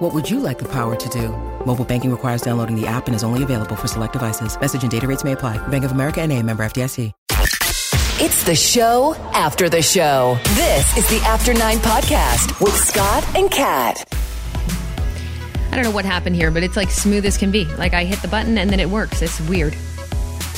What 0.00 0.14
would 0.14 0.30
you 0.30 0.40
like 0.40 0.58
the 0.58 0.68
power 0.68 0.96
to 0.96 1.08
do? 1.10 1.28
Mobile 1.66 1.84
banking 1.84 2.10
requires 2.10 2.40
downloading 2.40 2.74
the 2.74 2.86
app 2.86 3.06
and 3.06 3.14
is 3.14 3.22
only 3.22 3.42
available 3.42 3.76
for 3.76 3.86
select 3.86 4.14
devices. 4.14 4.58
Message 4.58 4.80
and 4.80 4.90
data 4.90 5.06
rates 5.06 5.24
may 5.24 5.32
apply. 5.32 5.58
Bank 5.68 5.84
of 5.84 5.92
America 5.92 6.22
and 6.22 6.32
a 6.32 6.42
member 6.42 6.62
FDIC. 6.62 7.12
It's 8.22 8.42
the 8.44 8.54
show 8.54 9.14
after 9.34 9.68
the 9.68 9.82
show. 9.82 10.38
This 10.54 10.96
is 10.96 11.06
the 11.10 11.22
After 11.26 11.52
Nine 11.52 11.76
Podcast 11.78 12.62
with 12.62 12.74
Scott 12.74 13.26
and 13.36 13.50
Kat. 13.50 14.02
I 15.70 15.74
don't 15.74 15.84
know 15.84 15.90
what 15.90 16.06
happened 16.06 16.34
here, 16.34 16.50
but 16.50 16.62
it's 16.62 16.76
like 16.76 16.90
smooth 16.90 17.26
as 17.26 17.36
can 17.36 17.50
be. 17.50 17.66
Like 17.76 17.92
I 17.92 18.04
hit 18.04 18.22
the 18.22 18.28
button 18.28 18.56
and 18.56 18.70
then 18.70 18.80
it 18.80 18.88
works. 18.88 19.20
It's 19.20 19.38
weird. 19.48 19.76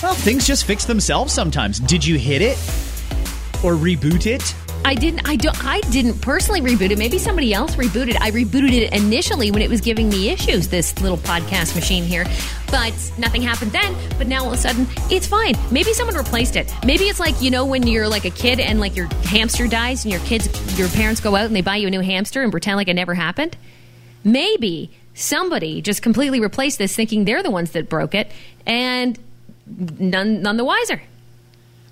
Well, 0.04 0.14
things 0.14 0.46
just 0.46 0.66
fix 0.66 0.84
themselves 0.84 1.32
sometimes. 1.32 1.80
Did 1.80 2.06
you 2.06 2.16
hit 2.16 2.42
it 2.42 2.58
or 3.64 3.74
reboot 3.74 4.26
it? 4.26 4.54
I 4.84 4.94
didn't. 4.94 5.28
I 5.28 5.36
don't. 5.36 5.64
I 5.64 5.80
didn't 5.90 6.20
personally 6.20 6.60
reboot 6.60 6.90
it. 6.90 6.98
Maybe 6.98 7.18
somebody 7.18 7.54
else 7.54 7.76
rebooted. 7.76 8.16
I 8.20 8.30
rebooted 8.30 8.72
it 8.72 8.92
initially 8.92 9.50
when 9.50 9.62
it 9.62 9.70
was 9.70 9.80
giving 9.80 10.08
me 10.08 10.30
issues. 10.30 10.68
This 10.68 11.00
little 11.00 11.18
podcast 11.18 11.74
machine 11.74 12.04
here, 12.04 12.24
but 12.70 12.92
nothing 13.18 13.42
happened 13.42 13.72
then. 13.72 13.94
But 14.18 14.26
now 14.26 14.42
all 14.44 14.48
of 14.48 14.54
a 14.54 14.56
sudden, 14.56 14.86
it's 15.10 15.26
fine. 15.26 15.54
Maybe 15.70 15.92
someone 15.92 16.16
replaced 16.16 16.56
it. 16.56 16.74
Maybe 16.84 17.04
it's 17.04 17.20
like 17.20 17.40
you 17.40 17.50
know 17.50 17.64
when 17.64 17.86
you're 17.86 18.08
like 18.08 18.24
a 18.24 18.30
kid 18.30 18.58
and 18.58 18.80
like 18.80 18.96
your 18.96 19.06
hamster 19.24 19.68
dies 19.68 20.04
and 20.04 20.12
your 20.12 20.20
kids, 20.22 20.48
your 20.78 20.88
parents 20.88 21.20
go 21.20 21.36
out 21.36 21.46
and 21.46 21.54
they 21.54 21.62
buy 21.62 21.76
you 21.76 21.86
a 21.86 21.90
new 21.90 22.00
hamster 22.00 22.42
and 22.42 22.50
pretend 22.50 22.76
like 22.76 22.88
it 22.88 22.94
never 22.94 23.14
happened. 23.14 23.56
Maybe 24.24 24.90
somebody 25.14 25.80
just 25.80 26.02
completely 26.02 26.40
replaced 26.40 26.78
this, 26.78 26.94
thinking 26.94 27.24
they're 27.24 27.42
the 27.42 27.50
ones 27.50 27.70
that 27.72 27.88
broke 27.88 28.14
it, 28.14 28.30
and 28.66 29.18
none 29.66 30.42
none 30.42 30.56
the 30.56 30.64
wiser. 30.64 31.02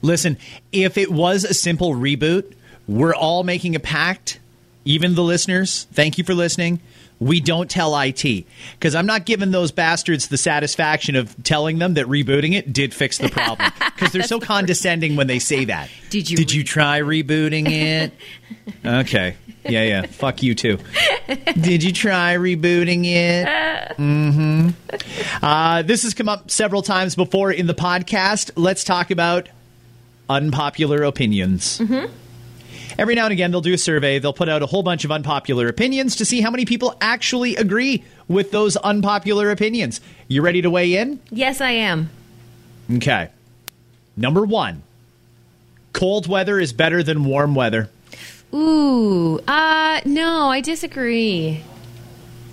Listen, 0.02 0.38
if 0.72 0.96
it 0.96 1.10
was 1.12 1.44
a 1.44 1.52
simple 1.52 1.94
reboot, 1.94 2.54
we're 2.90 3.14
all 3.14 3.44
making 3.44 3.76
a 3.76 3.80
pact, 3.80 4.40
even 4.84 5.14
the 5.14 5.22
listeners. 5.22 5.86
Thank 5.92 6.18
you 6.18 6.24
for 6.24 6.34
listening. 6.34 6.80
We 7.20 7.40
don't 7.40 7.70
tell 7.70 7.96
IT 8.00 8.46
because 8.72 8.94
I'm 8.94 9.06
not 9.06 9.26
giving 9.26 9.50
those 9.50 9.70
bastards 9.70 10.28
the 10.28 10.38
satisfaction 10.38 11.14
of 11.16 11.40
telling 11.44 11.78
them 11.78 11.94
that 11.94 12.06
rebooting 12.06 12.54
it 12.54 12.72
did 12.72 12.92
fix 12.92 13.18
the 13.18 13.28
problem 13.28 13.70
because 13.94 14.10
they're 14.12 14.22
so 14.22 14.40
condescending 14.40 15.16
when 15.16 15.26
they 15.28 15.38
say 15.38 15.66
that. 15.66 15.90
Did 16.10 16.30
you 16.30 16.36
Did 16.38 16.50
re- 16.50 16.58
you 16.58 16.64
try 16.64 17.00
rebooting 17.00 17.70
it? 17.70 18.12
okay. 18.84 19.36
Yeah, 19.64 19.84
yeah. 19.84 20.06
Fuck 20.06 20.42
you 20.42 20.54
too. 20.54 20.78
Did 21.60 21.84
you 21.84 21.92
try 21.92 22.36
rebooting 22.36 23.04
it? 23.04 23.46
Mm-hmm. 23.98 25.44
Uh, 25.44 25.82
this 25.82 26.02
has 26.04 26.14
come 26.14 26.28
up 26.30 26.50
several 26.50 26.80
times 26.80 27.14
before 27.14 27.52
in 27.52 27.66
the 27.66 27.74
podcast. 27.74 28.50
Let's 28.56 28.82
talk 28.82 29.10
about 29.10 29.48
unpopular 30.30 31.02
opinions. 31.02 31.78
Mm-hmm. 31.80 32.10
Every 33.00 33.14
now 33.14 33.24
and 33.24 33.32
again, 33.32 33.50
they'll 33.50 33.62
do 33.62 33.72
a 33.72 33.78
survey. 33.78 34.18
They'll 34.18 34.34
put 34.34 34.50
out 34.50 34.62
a 34.62 34.66
whole 34.66 34.82
bunch 34.82 35.06
of 35.06 35.10
unpopular 35.10 35.68
opinions 35.68 36.16
to 36.16 36.26
see 36.26 36.42
how 36.42 36.50
many 36.50 36.66
people 36.66 36.94
actually 37.00 37.56
agree 37.56 38.04
with 38.28 38.50
those 38.50 38.76
unpopular 38.76 39.50
opinions. 39.50 40.02
You 40.28 40.42
ready 40.42 40.60
to 40.60 40.68
weigh 40.68 40.96
in? 40.96 41.18
Yes, 41.30 41.62
I 41.62 41.70
am. 41.70 42.10
Okay. 42.96 43.30
Number 44.18 44.44
one 44.44 44.82
cold 45.94 46.26
weather 46.26 46.60
is 46.60 46.74
better 46.74 47.02
than 47.02 47.24
warm 47.24 47.54
weather. 47.54 47.88
Ooh, 48.52 49.40
uh, 49.48 50.02
no, 50.04 50.50
I 50.50 50.60
disagree. 50.60 51.62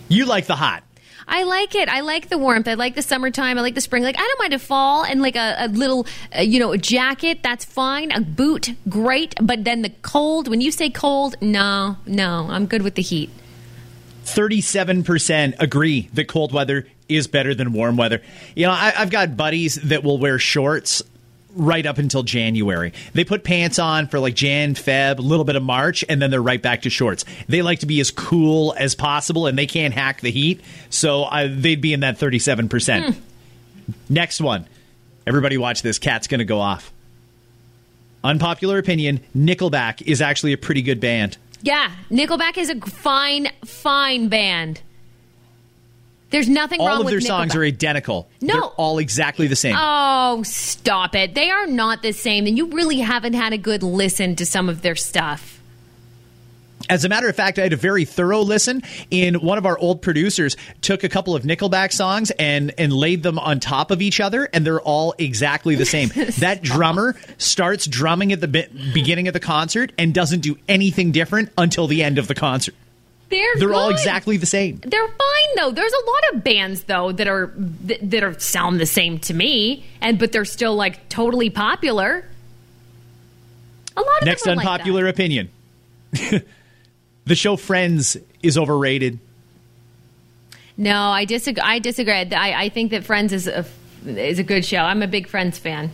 You 0.08 0.26
like 0.28 0.46
the 0.46 0.56
hot. 0.56 0.82
I 1.28 1.44
like 1.44 1.76
it. 1.76 1.90
I 1.90 2.00
like 2.02 2.30
the 2.30 2.38
warmth. 2.38 2.68
I 2.68 2.76
like 2.76 2.96
the 2.96 3.02
summertime. 3.02 3.58
I 3.58 3.62
like 3.62 3.76
the 3.76 3.82
spring. 3.82 4.04
Like 4.04 4.18
I 4.18 4.22
don't 4.22 4.40
mind 4.40 4.54
a 4.54 4.60
fall 4.60 5.04
and 5.04 5.22
like 5.22 5.36
a, 5.36 5.56
a 5.60 5.68
little, 5.68 6.08
uh, 6.36 6.42
you 6.42 6.60
know, 6.60 6.72
a 6.72 6.78
jacket. 6.78 7.44
That's 7.44 7.66
fine. 7.66 8.12
A 8.12 8.22
boot, 8.22 8.74
great. 8.88 9.36
But 9.42 9.64
then 9.66 9.82
the 9.82 9.90
cold. 10.02 10.48
When 10.48 10.62
you 10.62 10.72
say 10.72 10.90
cold, 10.90 11.36
no, 11.42 11.98
no, 12.06 12.48
I'm 12.50 12.66
good 12.66 12.82
with 12.82 12.96
the 12.96 13.02
heat. 13.02 13.30
37% 14.24 15.56
agree 15.60 16.10
that 16.14 16.28
cold 16.28 16.52
weather 16.52 16.88
is 17.08 17.28
better 17.28 17.56
than 17.56 17.72
warm 17.72 17.96
weather. 17.96 18.22
You 18.56 18.66
know, 18.66 18.74
I, 18.74 18.94
I've 18.98 19.10
got 19.10 19.38
buddies 19.38 19.76
that 19.76 20.04
will 20.04 20.18
wear 20.18 20.38
shorts 20.38 21.02
right 21.58 21.86
up 21.86 21.98
until 21.98 22.24
January. 22.24 22.94
They 23.14 23.24
put 23.24 23.44
pants 23.44 23.80
on 23.80 24.08
for 24.08 24.20
like 24.20 24.36
Jan, 24.36 24.76
Feb, 24.76 25.20
a 25.20 25.22
little 25.22 25.46
bit 25.46 25.56
of 25.56 25.64
March, 25.64 26.06
and 26.08 26.22
then 26.22 26.32
they're 26.32 26.42
right 26.42 26.62
back 26.62 26.84
to 26.84 26.90
shorts. 26.90 27.26
They 27.48 27.62
like 27.62 27.80
to 27.80 27.86
be 27.86 28.00
as 28.00 28.12
cool 28.12 28.74
as 28.78 28.96
possible, 28.96 29.48
and 29.48 29.58
they 29.58 29.68
can't 29.68 29.94
hack 29.94 30.22
the 30.22 30.32
heat, 30.32 30.62
so 30.90 31.24
uh, 31.24 31.48
they'd 31.50 31.82
be 31.82 31.94
in 31.94 32.02
that 32.02 32.18
37%. 32.18 33.16
Next 34.10 34.42
one. 34.42 34.66
Everybody 35.26 35.58
watch 35.58 35.82
this. 35.82 36.00
Kat's 36.00 36.28
going 36.28 36.40
to 36.40 36.46
go 36.46 36.60
off. 36.60 36.92
Unpopular 38.24 38.78
opinion 38.78 39.22
Nickelback 39.36 40.02
is 40.02 40.22
actually 40.22 40.54
a 40.54 40.58
pretty 40.58 40.82
good 40.82 41.00
band. 41.00 41.38
Yeah, 41.62 41.92
Nickelback 42.10 42.58
is 42.58 42.70
a 42.70 42.80
fine, 42.82 43.50
fine 43.66 44.30
band. 44.30 44.82
There's 46.30 46.50
nothing 46.50 46.80
wrong 46.80 46.90
with 46.90 46.98
All 46.98 47.02
of 47.06 47.10
their 47.12 47.22
songs 47.22 47.56
are 47.56 47.64
identical. 47.64 48.28
No. 48.42 48.54
They're 48.54 48.64
all 48.64 48.98
exactly 48.98 49.48
the 49.48 49.56
same. 49.56 49.76
Oh, 49.78 50.44
stop 50.44 51.16
it. 51.16 51.36
They 51.36 51.50
are 51.50 51.68
not 51.68 52.02
the 52.02 52.12
same. 52.12 52.46
And 52.48 52.58
you 52.58 52.68
really 52.68 53.00
haven't 53.00 53.34
had 53.34 53.54
a 53.54 53.58
good 53.58 53.82
listen 53.82 54.36
to 54.36 54.46
some 54.46 54.68
of 54.68 54.82
their 54.82 54.96
stuff. 54.96 55.58
As 56.90 57.04
a 57.04 57.10
matter 57.10 57.28
of 57.28 57.36
fact, 57.36 57.60
I 57.60 57.64
had 57.64 57.74
a 57.74 57.78
very 57.78 58.06
thorough 58.06 58.42
listen. 58.42 58.84
In 59.10 59.36
one 59.36 59.58
of 59.58 59.66
our 59.66 59.78
old 59.78 60.02
producers 60.02 60.56
took 60.82 61.04
a 61.04 61.10
couple 61.10 61.36
of 61.36 61.44
Nickelback 61.44 61.92
songs 61.92 62.32
and 62.32 62.74
and 62.78 62.94
laid 62.94 63.24
them 63.24 63.40
on 63.40 63.60
top 63.60 63.92
of 63.92 64.02
each 64.02 64.20
other, 64.20 64.48
and 64.54 64.66
they're 64.66 64.80
all 64.80 65.14
exactly 65.18 65.76
the 65.76 65.86
same. 65.86 66.10
that 66.40 66.62
drummer 66.62 67.16
starts 67.38 67.88
drumming 67.88 68.32
at 68.32 68.42
the 68.42 68.48
be- 68.48 68.68
beginning 68.94 69.28
of 69.28 69.34
the 69.34 69.40
concert 69.40 69.92
and 69.98 70.14
doesn't 70.14 70.42
do 70.42 70.58
anything 70.70 71.12
different 71.12 71.52
until 71.58 71.88
the 71.88 72.04
end 72.04 72.20
of 72.20 72.28
the 72.28 72.36
concert. 72.36 72.76
They're 73.30 73.56
They're 73.58 73.74
all 73.74 73.90
exactly 73.90 74.38
the 74.38 74.46
same. 74.46 74.78
They're 74.78 75.08
fine 75.08 75.56
though. 75.58 75.72
There's 75.72 75.92
a 75.92 76.06
lot 76.06 76.34
of 76.34 76.44
bands 76.44 76.84
though 76.84 77.12
that 77.12 77.28
are 77.28 77.52
that, 77.58 78.10
that 78.10 78.24
are 78.24 78.40
sound 78.40 78.80
the 78.80 78.86
same 78.86 79.20
to 79.20 79.34
me, 79.34 79.86
and 80.00 80.18
but 80.18 80.32
they're 80.32 80.46
still 80.46 80.76
like 80.76 81.10
totally 81.10 81.50
popular. 81.50 82.26
A 83.98 84.02
lot 84.02 84.22
of 84.22 84.26
Next 84.26 84.46
like 84.46 84.58
unpopular 84.60 85.04
that. 85.04 85.10
opinion: 85.10 85.50
the 87.26 87.36
show 87.36 87.58
Friends 87.58 88.16
is 88.42 88.58
overrated. 88.58 89.20
No, 90.78 90.96
I 90.96 91.26
disagree. 91.26 91.64
I 91.64 91.80
disagree. 91.80 92.14
I, 92.14 92.64
I 92.64 92.70
think 92.70 92.92
that 92.92 93.04
Friends 93.04 93.34
is 93.34 93.48
a 93.48 93.66
is 94.06 94.40
a 94.40 94.44
good 94.44 94.64
show. 94.64 94.78
I'm 94.78 95.02
a 95.02 95.08
big 95.08 95.28
Friends 95.28 95.58
fan. 95.58 95.92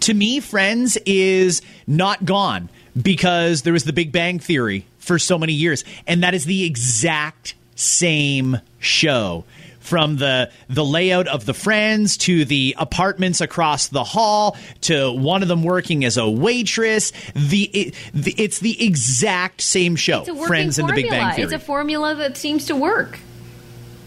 to 0.00 0.14
me, 0.14 0.40
Friends 0.40 0.96
is 1.06 1.62
not 1.86 2.24
gone 2.24 2.68
because 3.00 3.62
there 3.62 3.72
was 3.72 3.84
the 3.84 3.92
Big 3.92 4.10
Bang 4.10 4.38
Theory 4.40 4.86
for 5.04 5.18
so 5.18 5.38
many 5.38 5.52
years, 5.52 5.84
and 6.06 6.22
that 6.22 6.34
is 6.34 6.44
the 6.44 6.64
exact 6.64 7.54
same 7.76 8.58
show. 8.78 9.44
From 9.80 10.16
the 10.16 10.50
the 10.70 10.82
layout 10.82 11.28
of 11.28 11.44
the 11.44 11.52
friends 11.52 12.16
to 12.18 12.46
the 12.46 12.74
apartments 12.78 13.42
across 13.42 13.88
the 13.88 14.02
hall 14.02 14.56
to 14.82 15.12
one 15.12 15.42
of 15.42 15.48
them 15.48 15.62
working 15.62 16.06
as 16.06 16.16
a 16.16 16.26
waitress, 16.26 17.12
the, 17.34 17.64
it, 17.64 17.94
the 18.14 18.34
it's 18.38 18.60
the 18.60 18.82
exact 18.82 19.60
same 19.60 19.94
show. 19.94 20.20
It's 20.20 20.30
a 20.30 20.32
working 20.32 20.46
Friends 20.46 20.78
and 20.78 20.88
the. 20.88 20.94
Big 20.94 21.10
Bang 21.10 21.34
Theory. 21.34 21.44
It's 21.44 21.52
a 21.52 21.58
formula 21.58 22.14
that 22.14 22.38
seems 22.38 22.64
to 22.68 22.76
work. 22.76 23.18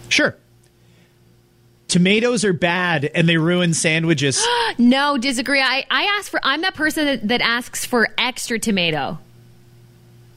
sure. 0.09 0.35
Tomatoes 1.88 2.44
are 2.44 2.53
bad 2.53 3.06
and 3.14 3.29
they 3.29 3.38
ruin 3.38 3.74
sandwiches. 3.74 4.44
No, 4.79 5.18
disagree. 5.18 5.62
I, 5.62 5.85
I 5.90 6.03
ask 6.18 6.29
for. 6.29 6.40
I'm 6.44 6.62
that 6.62 6.76
person 6.76 7.05
that, 7.05 7.28
that 7.29 7.41
asks 7.41 7.84
for 7.85 8.09
extra 8.17 8.59
tomato. 8.59 9.17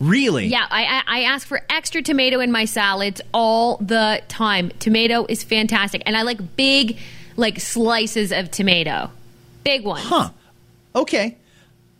Really? 0.00 0.46
Yeah, 0.46 0.66
I, 0.68 0.84
I 0.84 1.02
I 1.06 1.22
ask 1.24 1.46
for 1.46 1.62
extra 1.70 2.02
tomato 2.02 2.40
in 2.40 2.50
my 2.50 2.64
salads 2.64 3.20
all 3.32 3.76
the 3.76 4.22
time. 4.28 4.70
Tomato 4.78 5.26
is 5.28 5.44
fantastic, 5.44 6.02
and 6.06 6.16
I 6.16 6.22
like 6.22 6.56
big, 6.56 6.98
like 7.36 7.60
slices 7.60 8.32
of 8.32 8.50
tomato, 8.50 9.10
big 9.62 9.84
ones. 9.84 10.06
Huh. 10.06 10.30
Okay. 10.94 11.36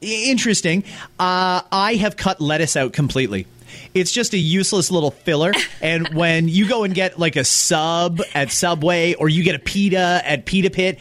Interesting. 0.00 0.82
Uh, 1.18 1.60
I 1.70 1.96
have 2.00 2.16
cut 2.16 2.40
lettuce 2.40 2.76
out 2.76 2.92
completely. 2.92 3.46
It's 3.92 4.10
just 4.10 4.32
a 4.32 4.38
useless 4.38 4.90
little 4.90 5.10
filler. 5.10 5.52
And 5.82 6.08
when 6.14 6.46
you 6.46 6.68
go 6.68 6.84
and 6.84 6.94
get 6.94 7.18
like 7.18 7.36
a 7.36 7.44
sub 7.44 8.20
at 8.34 8.52
Subway 8.52 9.14
or 9.14 9.30
you 9.30 9.42
get 9.42 9.54
a 9.54 9.58
pita 9.58 10.20
at 10.22 10.44
Pita 10.44 10.68
Pit, 10.68 10.98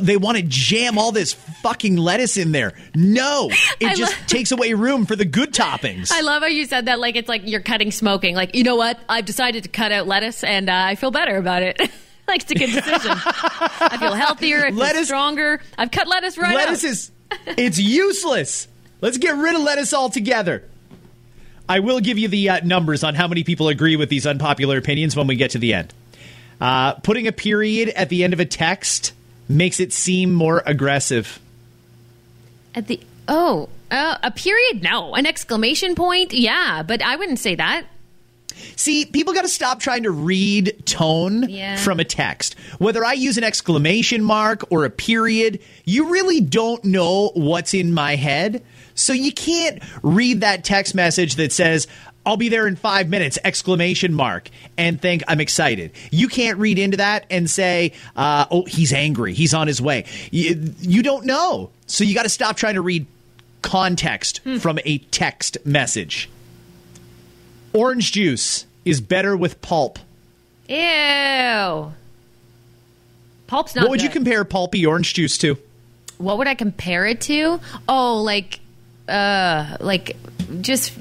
they 0.00 0.16
want 0.16 0.38
to 0.38 0.42
jam 0.42 0.96
all 0.98 1.12
this 1.12 1.32
fucking 1.34 1.96
lettuce 1.96 2.36
in 2.36 2.52
there. 2.52 2.72
No, 2.94 3.50
it 3.80 3.86
I 3.88 3.94
just 3.94 4.18
lo- 4.18 4.26
takes 4.26 4.52
away 4.52 4.72
room 4.74 5.04
for 5.06 5.16
the 5.16 5.24
good 5.24 5.52
toppings. 5.52 6.10
I 6.12 6.22
love 6.22 6.42
how 6.42 6.48
you 6.48 6.64
said 6.64 6.86
that. 6.86 6.98
Like 6.98 7.16
it's 7.16 7.28
like 7.28 7.42
you're 7.44 7.60
cutting 7.60 7.90
smoking. 7.90 8.34
Like 8.34 8.54
you 8.54 8.64
know 8.64 8.76
what? 8.76 8.98
I've 9.08 9.26
decided 9.26 9.64
to 9.64 9.68
cut 9.68 9.92
out 9.92 10.06
lettuce, 10.06 10.44
and 10.44 10.68
uh, 10.70 10.72
I 10.74 10.94
feel 10.94 11.10
better 11.10 11.36
about 11.36 11.62
it. 11.62 11.78
like 12.28 12.42
it's 12.42 12.50
a 12.50 12.54
good 12.54 12.70
decision. 12.70 13.12
I 13.14 13.96
feel 13.98 14.14
healthier. 14.14 14.64
I 14.66 14.70
feel 14.70 14.78
Lettuce- 14.78 15.06
stronger. 15.06 15.60
I've 15.76 15.90
cut 15.90 16.06
lettuce 16.08 16.38
right 16.38 16.54
lettuce 16.54 16.84
out. 16.84 16.90
is 16.90 17.10
it's 17.58 17.78
useless. 17.78 18.68
Let's 19.00 19.18
get 19.18 19.36
rid 19.36 19.54
of 19.56 19.62
lettuce 19.62 19.92
altogether. 19.92 20.64
I 21.68 21.80
will 21.80 22.00
give 22.00 22.18
you 22.18 22.28
the 22.28 22.48
uh, 22.50 22.60
numbers 22.64 23.02
on 23.04 23.14
how 23.14 23.28
many 23.28 23.44
people 23.44 23.68
agree 23.68 23.96
with 23.96 24.08
these 24.08 24.26
unpopular 24.26 24.78
opinions 24.78 25.16
when 25.16 25.26
we 25.26 25.36
get 25.36 25.52
to 25.52 25.58
the 25.58 25.74
end. 25.74 25.92
Uh, 26.60 26.94
putting 26.94 27.26
a 27.26 27.32
period 27.32 27.88
at 27.90 28.08
the 28.08 28.24
end 28.24 28.32
of 28.32 28.40
a 28.40 28.44
text 28.44 29.12
makes 29.48 29.80
it 29.80 29.92
seem 29.92 30.32
more 30.32 30.62
aggressive. 30.66 31.38
At 32.74 32.86
the 32.86 33.00
oh, 33.28 33.68
uh, 33.90 34.18
a 34.22 34.30
period? 34.30 34.82
No, 34.82 35.14
an 35.14 35.26
exclamation 35.26 35.94
point? 35.94 36.32
Yeah, 36.32 36.82
but 36.82 37.02
I 37.02 37.16
wouldn't 37.16 37.38
say 37.38 37.54
that. 37.56 37.86
See, 38.76 39.06
people 39.06 39.32
got 39.32 39.42
to 39.42 39.48
stop 39.48 39.80
trying 39.80 40.02
to 40.02 40.10
read 40.10 40.82
tone 40.84 41.48
Yeah. 41.48 41.76
from 41.76 42.00
a 42.00 42.04
text. 42.04 42.54
Whether 42.78 43.04
I 43.04 43.14
use 43.14 43.38
an 43.38 43.44
exclamation 43.44 44.22
mark 44.22 44.64
or 44.70 44.84
a 44.84 44.90
period, 44.90 45.60
you 45.84 46.10
really 46.10 46.40
don't 46.40 46.84
know 46.84 47.30
what's 47.34 47.72
in 47.74 47.92
my 47.94 48.16
head. 48.16 48.62
So 48.94 49.14
you 49.14 49.32
can't 49.32 49.82
read 50.02 50.42
that 50.42 50.64
text 50.64 50.94
message 50.94 51.36
that 51.36 51.50
says, 51.50 51.86
I'll 52.24 52.36
be 52.36 52.48
there 52.48 52.66
in 52.66 52.76
five 52.76 53.08
minutes, 53.08 53.38
exclamation 53.42 54.14
mark, 54.14 54.48
and 54.78 55.00
think 55.00 55.22
I'm 55.26 55.40
excited. 55.40 55.92
You 56.10 56.28
can't 56.28 56.58
read 56.58 56.78
into 56.78 56.98
that 56.98 57.26
and 57.30 57.50
say, 57.50 57.92
uh, 58.14 58.46
oh, 58.50 58.64
he's 58.64 58.92
angry. 58.92 59.34
He's 59.34 59.54
on 59.54 59.66
his 59.66 59.82
way. 59.82 60.04
You, 60.30 60.72
you 60.78 61.02
don't 61.02 61.26
know. 61.26 61.70
So 61.86 62.04
you 62.04 62.14
got 62.14 62.22
to 62.22 62.28
stop 62.28 62.56
trying 62.56 62.74
to 62.74 62.80
read 62.80 63.06
context 63.62 64.40
from 64.60 64.78
a 64.84 64.98
text 64.98 65.58
message. 65.64 66.30
Orange 67.72 68.12
juice 68.12 68.66
is 68.84 69.00
better 69.00 69.36
with 69.36 69.60
pulp. 69.60 69.98
Ew. 70.68 71.92
Pulp's 73.46 73.74
not. 73.74 73.82
what 73.82 73.90
would 73.90 74.02
you 74.02 74.08
compare 74.08 74.44
pulpy 74.44 74.86
orange 74.86 75.14
juice 75.14 75.36
to? 75.38 75.58
what 76.22 76.38
would 76.38 76.46
I 76.46 76.54
compare 76.54 77.04
it 77.06 77.20
to? 77.22 77.60
Oh, 77.88 78.22
like, 78.22 78.60
uh, 79.08 79.76
like 79.80 80.16
just 80.60 80.92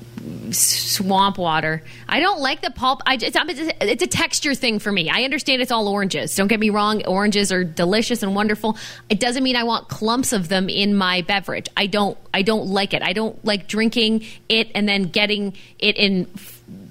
swamp 0.51 1.37
water. 1.37 1.83
I 2.07 2.19
don't 2.19 2.39
like 2.39 2.61
the 2.61 2.71
pulp. 2.71 3.01
I 3.05 3.17
just, 3.17 3.35
it's, 3.35 3.73
it's 3.81 4.03
a 4.03 4.07
texture 4.07 4.53
thing 4.55 4.79
for 4.79 4.91
me. 4.91 5.09
I 5.09 5.23
understand 5.23 5.61
it's 5.61 5.71
all 5.71 5.87
oranges. 5.87 6.35
Don't 6.35 6.47
get 6.47 6.59
me 6.59 6.69
wrong. 6.69 7.05
Oranges 7.05 7.51
are 7.51 7.63
delicious 7.63 8.23
and 8.23 8.35
wonderful. 8.35 8.77
It 9.09 9.19
doesn't 9.19 9.43
mean 9.43 9.55
I 9.55 9.63
want 9.63 9.87
clumps 9.87 10.33
of 10.33 10.49
them 10.49 10.69
in 10.69 10.95
my 10.95 11.21
beverage. 11.21 11.67
I 11.77 11.87
don't. 11.87 12.17
I 12.33 12.41
don't 12.41 12.67
like 12.67 12.93
it. 12.93 13.01
I 13.03 13.13
don't 13.13 13.43
like 13.43 13.67
drinking 13.67 14.25
it 14.47 14.71
and 14.73 14.87
then 14.87 15.03
getting 15.03 15.53
it 15.79 15.97
in 15.97 16.27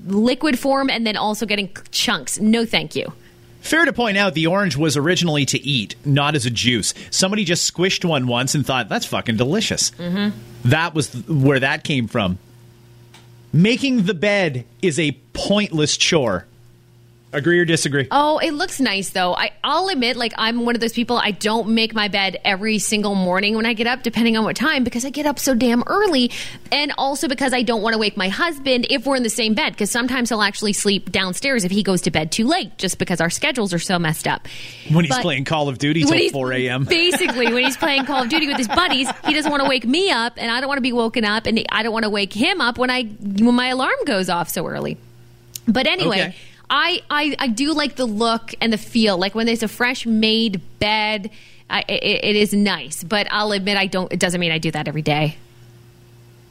liquid 0.06 0.58
form 0.58 0.90
and 0.90 1.06
then 1.06 1.16
also 1.16 1.46
getting 1.46 1.74
chunks. 1.90 2.38
No, 2.38 2.64
thank 2.64 2.94
you. 2.94 3.12
Fair 3.60 3.84
to 3.84 3.92
point 3.92 4.16
out, 4.16 4.34
the 4.34 4.46
orange 4.46 4.76
was 4.76 4.96
originally 4.96 5.44
to 5.46 5.58
eat, 5.58 5.94
not 6.04 6.34
as 6.34 6.46
a 6.46 6.50
juice. 6.50 6.94
Somebody 7.10 7.44
just 7.44 7.72
squished 7.72 8.06
one 8.06 8.26
once 8.26 8.54
and 8.54 8.64
thought, 8.64 8.88
that's 8.88 9.04
fucking 9.04 9.36
delicious. 9.36 9.90
Mm-hmm. 9.92 10.36
That 10.70 10.94
was 10.94 11.12
where 11.28 11.60
that 11.60 11.84
came 11.84 12.08
from. 12.08 12.38
Making 13.52 14.04
the 14.04 14.14
bed 14.14 14.64
is 14.80 14.98
a 14.98 15.18
pointless 15.32 15.96
chore. 15.96 16.46
Agree 17.32 17.60
or 17.60 17.64
disagree? 17.64 18.08
Oh, 18.10 18.38
it 18.38 18.50
looks 18.54 18.80
nice 18.80 19.10
though. 19.10 19.34
I, 19.34 19.52
I'll 19.62 19.88
admit, 19.88 20.16
like 20.16 20.32
I'm 20.36 20.64
one 20.64 20.74
of 20.74 20.80
those 20.80 20.92
people. 20.92 21.16
I 21.16 21.30
don't 21.30 21.68
make 21.70 21.94
my 21.94 22.08
bed 22.08 22.40
every 22.44 22.80
single 22.80 23.14
morning 23.14 23.54
when 23.54 23.66
I 23.66 23.72
get 23.72 23.86
up, 23.86 24.02
depending 24.02 24.36
on 24.36 24.42
what 24.42 24.56
time, 24.56 24.82
because 24.82 25.04
I 25.04 25.10
get 25.10 25.26
up 25.26 25.38
so 25.38 25.54
damn 25.54 25.84
early, 25.86 26.32
and 26.72 26.92
also 26.98 27.28
because 27.28 27.52
I 27.52 27.62
don't 27.62 27.82
want 27.82 27.94
to 27.94 27.98
wake 27.98 28.16
my 28.16 28.28
husband 28.28 28.88
if 28.90 29.06
we're 29.06 29.14
in 29.14 29.22
the 29.22 29.30
same 29.30 29.54
bed. 29.54 29.70
Because 29.74 29.92
sometimes 29.92 30.28
he'll 30.30 30.42
actually 30.42 30.72
sleep 30.72 31.12
downstairs 31.12 31.64
if 31.64 31.70
he 31.70 31.84
goes 31.84 32.00
to 32.02 32.10
bed 32.10 32.32
too 32.32 32.48
late, 32.48 32.76
just 32.78 32.98
because 32.98 33.20
our 33.20 33.30
schedules 33.30 33.72
are 33.72 33.78
so 33.78 33.96
messed 33.96 34.26
up. 34.26 34.48
when 34.90 35.04
he's 35.04 35.14
But- 35.14 35.22
playing 35.22 35.44
Call 35.44 35.68
of 35.68 35.78
Duty 35.78 36.02
till 36.02 36.30
4 36.30 36.52
a.m. 36.54 36.84
Basically, 36.88 37.46
when 37.52 37.64
he's 37.64 37.76
playing 37.76 38.06
Call 38.06 38.24
of 38.24 38.28
Duty 38.28 38.48
with 38.48 38.56
his 38.56 38.66
buddies, 38.68 39.08
he 39.24 39.34
doesn't 39.34 39.52
want 39.52 39.62
to 39.62 39.68
wake 39.68 39.86
me 39.86 40.10
up, 40.10 40.32
and 40.36 40.50
I 40.50 40.58
don't 40.60 40.68
want 40.68 40.78
to 40.78 40.82
be 40.82 40.92
woken 40.92 41.24
up, 41.24 41.46
and 41.46 41.64
I 41.70 41.84
don't 41.84 41.92
want 41.92 42.02
to 42.04 42.10
wake 42.10 42.32
him 42.32 42.60
up 42.60 42.76
when 42.76 42.90
I 42.90 43.04
when 43.04 43.54
my 43.54 43.68
alarm 43.68 43.94
goes 44.04 44.28
off 44.28 44.48
so 44.48 44.66
early. 44.66 44.96
But 45.68 45.86
anyway, 45.86 46.20
Okay. 46.20 46.36
I, 46.70 47.02
I 47.10 47.36
I 47.38 47.48
do 47.48 47.74
like 47.74 47.96
the 47.96 48.06
look 48.06 48.54
and 48.60 48.72
the 48.72 48.78
feel. 48.78 49.18
Like 49.18 49.34
when 49.34 49.46
there's 49.46 49.64
a 49.64 49.68
fresh 49.68 50.06
made 50.06 50.60
bed, 50.78 51.30
I, 51.68 51.84
it, 51.88 52.24
it 52.24 52.36
is 52.36 52.52
nice. 52.52 53.02
But 53.02 53.26
I'll 53.30 53.52
admit, 53.52 53.76
I 53.76 53.86
don't. 53.86 54.10
It 54.12 54.20
doesn't 54.20 54.40
mean 54.40 54.52
I 54.52 54.58
do 54.58 54.70
that 54.70 54.86
every 54.86 55.02
day. 55.02 55.36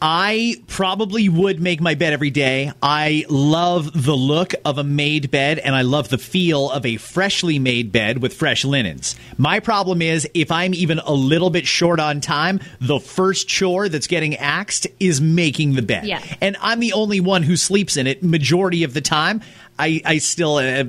I 0.01 0.56
probably 0.68 1.27
would 1.27 1.60
make 1.60 1.81
my 1.81 1.94
bed 1.95 2.13
every 2.13 2.30
day. 2.30 2.71
I 2.81 3.25
love 3.30 4.06
the 4.06 4.16
look 4.16 4.54
of 4.63 4.77
a 4.77 4.83
made 4.83 5.30
bed 5.30 5.60
and 5.60 5.75
I 5.75 5.81
love 5.81 6.07
the 6.07 6.18
feel 6.18 6.72
of 6.72 6.86
a 6.86 6.95
freshly 6.95 7.60
made 7.60 7.92
bed 7.92 8.22
with 8.22 8.33
fresh 8.33 8.63
linens. 8.63 9.18
My 9.38 9.60
problem 9.60 10.01
is 10.01 10.25
if 10.33 10.54
I'm 10.54 10.74
even 10.74 11.00
a 11.00 11.12
little 11.12 11.50
bit 11.50 11.68
short 11.68 12.00
on 12.00 12.22
time, 12.22 12.62
the 12.80 13.01
first 13.01 13.50
chore 13.50 13.89
that's 13.89 14.07
getting 14.07 14.38
axed 14.38 14.88
is 15.01 15.19
making 15.19 15.74
the 15.74 15.81
bed. 15.81 16.06
Yeah. 16.06 16.24
And 16.39 16.56
I'm 16.62 16.80
the 16.80 16.94
only 16.94 17.19
one 17.19 17.44
who 17.44 17.57
sleeps 17.57 17.98
in 17.98 18.07
it 18.07 18.24
majority 18.24 18.86
of 18.86 18.94
the 18.94 19.01
time. 19.01 19.42
I, 19.79 20.01
I 20.03 20.17
still 20.17 20.57
uh, 20.57 20.83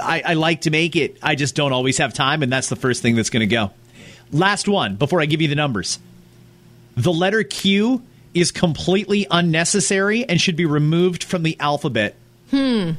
I, 0.00 0.22
I 0.26 0.34
like 0.34 0.62
to 0.62 0.70
make 0.70 0.96
it. 0.96 1.16
I 1.22 1.36
just 1.36 1.54
don't 1.54 1.72
always 1.72 1.98
have 1.98 2.12
time 2.12 2.42
and 2.42 2.52
that's 2.52 2.68
the 2.68 2.76
first 2.76 3.00
thing 3.00 3.14
that's 3.14 3.30
going 3.30 3.40
to 3.40 3.46
go. 3.46 3.70
Last 4.32 4.66
one 4.66 4.96
before 4.96 5.20
I 5.20 5.26
give 5.26 5.40
you 5.40 5.48
the 5.48 5.54
numbers. 5.54 6.00
The 6.96 7.12
letter 7.12 7.44
Q 7.44 8.02
is 8.34 8.50
completely 8.50 9.26
unnecessary 9.30 10.28
and 10.28 10.40
should 10.40 10.56
be 10.56 10.66
removed 10.66 11.22
from 11.22 11.44
the 11.44 11.56
alphabet. 11.60 12.16
Hmm. 12.50 12.92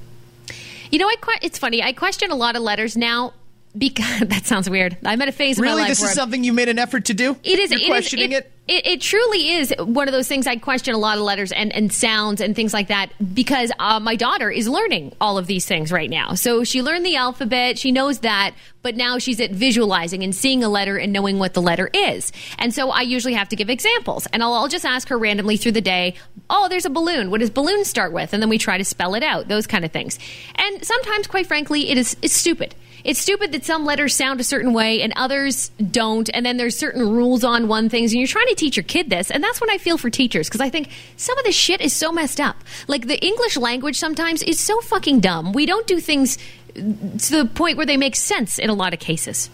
You 0.91 0.99
know, 0.99 1.07
I 1.07 1.15
que- 1.21 1.39
it's 1.41 1.59
funny. 1.59 1.83
I 1.83 1.91
question 1.91 2.31
a 2.31 2.35
lot 2.35 2.55
of 2.55 2.61
letters 2.61 2.95
now 2.95 3.33
because 3.77 4.19
that 4.27 4.45
sounds 4.45 4.69
weird. 4.69 4.97
I'm 5.05 5.21
at 5.21 5.27
a 5.27 5.31
phase 5.31 5.59
Really, 5.59 5.85
this 5.85 6.01
is 6.01 6.13
something 6.13 6.43
you 6.43 6.53
made 6.53 6.69
an 6.69 6.79
effort 6.79 7.05
to 7.05 7.13
do? 7.13 7.37
It 7.43 7.59
is. 7.59 7.71
You're 7.71 7.79
it 7.79 7.83
is- 7.83 7.89
questioning 7.89 8.31
it. 8.31 8.51
It, 8.67 8.87
it 8.87 9.01
truly 9.01 9.51
is 9.51 9.71
one 9.77 10.07
of 10.07 10.11
those 10.11 10.27
things. 10.27 10.47
I 10.47 10.55
question 10.55 10.95
a 10.95 10.97
lot 10.97 11.19
of 11.19 11.23
letters 11.23 11.51
and, 11.51 11.71
and 11.71 11.93
sounds 11.93 12.41
and 12.41 12.55
things 12.55 12.73
like 12.73 12.87
that 12.87 13.11
because 13.35 13.71
uh, 13.77 13.99
my 13.99 14.15
daughter 14.15 14.49
is 14.49 14.67
learning 14.67 15.15
all 15.21 15.37
of 15.37 15.45
these 15.45 15.67
things 15.67 15.91
right 15.91 16.09
now. 16.09 16.33
So 16.33 16.63
she 16.63 16.81
learned 16.81 17.05
the 17.05 17.15
alphabet. 17.15 17.77
She 17.77 17.91
knows 17.91 18.21
that, 18.21 18.55
but 18.81 18.95
now 18.95 19.19
she's 19.19 19.39
at 19.39 19.51
visualizing 19.51 20.23
and 20.23 20.33
seeing 20.33 20.63
a 20.63 20.69
letter 20.69 20.97
and 20.97 21.13
knowing 21.13 21.37
what 21.37 21.53
the 21.53 21.61
letter 21.61 21.91
is. 21.93 22.31
And 22.57 22.73
so 22.73 22.89
I 22.89 23.01
usually 23.01 23.35
have 23.35 23.49
to 23.49 23.55
give 23.55 23.69
examples, 23.69 24.25
and 24.33 24.41
I'll, 24.41 24.53
I'll 24.53 24.67
just 24.67 24.85
ask 24.85 25.09
her 25.09 25.17
randomly 25.19 25.57
through 25.57 25.73
the 25.73 25.81
day. 25.81 26.15
Oh, 26.49 26.67
there's 26.67 26.85
a 26.85 26.89
balloon. 26.89 27.29
What 27.29 27.41
does 27.41 27.51
balloon 27.51 27.85
start 27.85 28.13
with? 28.13 28.33
And 28.33 28.41
then 28.41 28.49
we 28.49 28.57
try 28.57 28.79
to 28.79 28.85
spell 28.85 29.13
it 29.13 29.21
out. 29.21 29.47
Those 29.47 29.67
kind 29.67 29.85
of 29.85 29.91
things. 29.91 30.17
And 30.55 30.83
sometimes, 30.83 31.27
quite 31.27 31.45
frankly, 31.45 31.89
it 31.91 31.99
is 31.99 32.17
it's 32.23 32.33
stupid. 32.33 32.73
It's 33.05 33.19
stupid 33.19 33.51
that 33.51 33.63
some 33.63 33.85
letters 33.85 34.15
sound 34.15 34.39
a 34.39 34.43
certain 34.43 34.73
way 34.73 35.03
and 35.03 35.13
others 35.15 35.69
don't. 35.91 36.27
And 36.33 36.43
then 36.43 36.57
there's 36.57 36.75
certain 36.75 37.07
rules 37.07 37.43
on 37.43 37.67
one 37.67 37.87
things, 37.87 38.11
and 38.11 38.19
you're 38.19 38.27
trying 38.27 38.47
to 38.47 38.55
teach 38.55 38.75
your 38.75 38.83
kid 38.83 39.11
this. 39.11 39.29
And 39.29 39.43
that's 39.43 39.61
what 39.61 39.69
I 39.69 39.77
feel 39.77 39.99
for 39.99 40.09
teachers 40.09 40.49
because 40.49 40.59
I 40.59 40.71
think 40.71 40.89
some 41.15 41.37
of 41.37 41.45
this 41.45 41.55
shit 41.55 41.81
is 41.81 41.93
so 41.93 42.11
messed 42.11 42.39
up. 42.39 42.57
Like 42.87 43.05
the 43.05 43.23
English 43.23 43.57
language 43.57 43.99
sometimes 43.99 44.41
is 44.41 44.59
so 44.59 44.81
fucking 44.81 45.19
dumb. 45.19 45.53
We 45.53 45.67
don't 45.67 45.85
do 45.85 45.99
things 45.99 46.39
to 46.73 46.81
the 46.81 47.49
point 47.53 47.77
where 47.77 47.85
they 47.85 47.95
make 47.95 48.15
sense 48.15 48.57
in 48.57 48.71
a 48.71 48.73
lot 48.73 48.93
of 48.93 48.99
cases. 48.99 49.51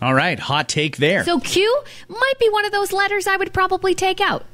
All 0.00 0.14
right, 0.14 0.38
hot 0.38 0.66
take 0.66 0.96
there. 0.96 1.24
So 1.24 1.40
Q 1.40 1.82
might 2.08 2.38
be 2.40 2.48
one 2.48 2.64
of 2.64 2.72
those 2.72 2.90
letters 2.90 3.26
I 3.26 3.36
would 3.36 3.52
probably 3.52 3.94
take 3.94 4.18
out. 4.18 4.46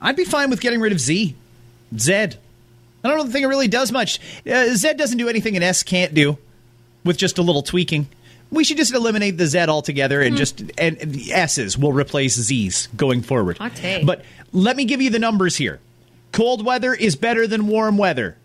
I'd 0.00 0.16
be 0.16 0.24
fine 0.24 0.50
with 0.50 0.60
getting 0.60 0.80
rid 0.80 0.90
of 0.90 0.98
Z. 0.98 1.36
Z. 1.96 2.12
I 2.12 3.08
don't 3.08 3.30
think 3.30 3.44
it 3.44 3.48
really 3.48 3.68
does 3.68 3.92
much. 3.92 4.18
Uh, 4.44 4.74
Z 4.74 4.94
doesn't 4.94 5.18
do 5.18 5.28
anything 5.28 5.56
an 5.56 5.62
S 5.62 5.84
can't 5.84 6.12
do 6.12 6.36
with 7.04 7.16
just 7.16 7.38
a 7.38 7.42
little 7.42 7.62
tweaking. 7.62 8.08
We 8.50 8.64
should 8.64 8.76
just 8.76 8.94
eliminate 8.94 9.38
the 9.38 9.46
Z 9.46 9.58
altogether 9.60 10.20
and 10.20 10.34
hmm. 10.34 10.38
just 10.38 10.62
and 10.78 10.98
the 10.98 11.32
S's 11.32 11.76
will 11.76 11.92
replace 11.92 12.34
Z's 12.34 12.88
going 12.96 13.22
forward. 13.22 13.58
But 14.04 14.24
let 14.52 14.76
me 14.76 14.84
give 14.84 15.02
you 15.02 15.10
the 15.10 15.18
numbers 15.18 15.56
here. 15.56 15.80
Cold 16.32 16.64
weather 16.64 16.94
is 16.94 17.16
better 17.16 17.46
than 17.46 17.68
warm 17.68 17.96
weather. 17.96 18.36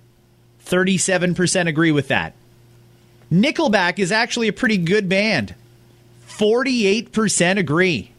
37% 0.65 1.67
agree 1.67 1.91
with 1.91 2.09
that. 2.09 2.33
Nickelback 3.31 3.99
is 3.99 4.11
actually 4.11 4.47
a 4.47 4.53
pretty 4.53 4.77
good 4.77 5.09
band. 5.09 5.55
48% 6.27 7.57
agree. 7.57 8.11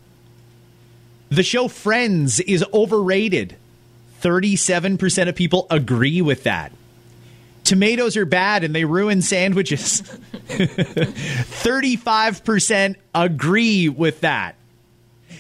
The 1.29 1.43
show 1.43 1.69
Friends 1.69 2.41
is 2.41 2.65
overrated. 2.75 3.57
37% 4.21 5.29
of 5.29 5.35
people 5.35 5.67
agree 5.71 6.21
with 6.21 6.43
that. 6.43 6.73
Tomatoes 7.71 8.17
are 8.17 8.27
bad 8.27 8.65
and 8.65 8.75
they 8.75 8.85
ruin 8.85 9.23
sandwiches. 9.23 10.03
35% 10.49 12.97
agree 13.15 13.89
with 13.89 14.23
that. 14.23 14.57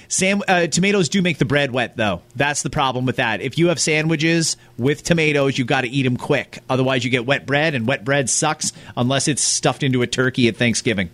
Sam, 0.07 0.41
uh, 0.47 0.69
tomatoes 0.69 1.09
do 1.09 1.23
make 1.23 1.39
the 1.39 1.45
bread 1.45 1.73
wet, 1.73 1.97
though. 1.97 2.23
That's 2.37 2.63
the 2.63 2.71
problem 2.71 3.05
with 3.05 3.17
that. 3.17 3.41
If 3.41 3.59
you 3.59 3.67
have 3.67 3.81
sandwiches 3.81 4.57
with 4.79 5.03
tomatoes, 5.03 5.59
you've 5.59 5.67
got 5.67 5.81
to 5.81 5.89
eat 5.89 6.05
them 6.05 6.17
quick. 6.17 6.61
Otherwise, 6.71 7.05
you 7.05 7.11
get 7.11 7.27
wet 7.27 7.47
bread, 7.47 7.75
and 7.75 7.85
wet 7.85 8.05
bread 8.05 8.31
sucks 8.31 8.73
unless 8.97 9.27
it's 9.27 9.43
stuffed 9.43 9.83
into 9.83 10.03
a 10.03 10.07
turkey 10.07 10.47
at 10.47 10.57
Thanksgiving. 10.57 11.11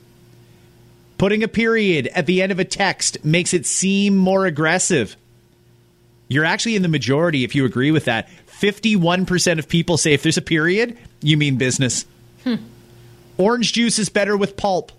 Putting 1.16 1.42
a 1.42 1.48
period 1.48 2.08
at 2.08 2.26
the 2.26 2.42
end 2.42 2.52
of 2.52 2.58
a 2.58 2.64
text 2.66 3.24
makes 3.24 3.54
it 3.54 3.64
seem 3.64 4.16
more 4.16 4.44
aggressive. 4.44 5.16
You're 6.28 6.44
actually 6.44 6.76
in 6.76 6.82
the 6.82 6.88
majority 6.88 7.42
if 7.42 7.54
you 7.54 7.64
agree 7.64 7.90
with 7.90 8.04
that. 8.04 8.28
51% 8.60 9.58
of 9.58 9.68
people 9.68 9.98
say 9.98 10.14
if 10.14 10.22
there's 10.22 10.38
a 10.38 10.42
period, 10.42 10.96
you 11.20 11.36
mean 11.36 11.56
business. 11.56 12.06
Hmm. 12.44 12.56
Orange 13.36 13.72
juice 13.72 13.98
is 13.98 14.08
better 14.08 14.36
with 14.36 14.56
pulp. 14.56 14.92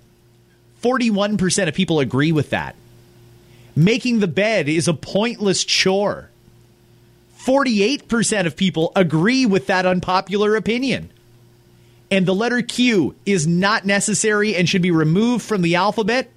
41% 0.83 1.67
of 1.67 1.73
people 1.73 1.99
agree 1.99 2.31
with 2.31 2.51
that. 2.51 2.75
Making 3.75 4.19
the 4.19 4.27
bed 4.27 4.69
is 4.69 4.87
a 4.87 4.93
pointless 4.93 5.63
chore. 5.63 6.29
48% 7.39 8.45
of 8.45 8.55
people 8.55 8.91
agree 8.95 9.45
with 9.45 9.67
that 9.67 9.85
unpopular 9.85 10.55
opinion. 10.55 11.09
And 12.11 12.25
the 12.25 12.35
letter 12.35 12.61
Q 12.61 13.15
is 13.25 13.47
not 13.47 13.85
necessary 13.85 14.55
and 14.55 14.69
should 14.69 14.81
be 14.81 14.91
removed 14.91 15.43
from 15.43 15.61
the 15.61 15.75
alphabet. 15.75 16.31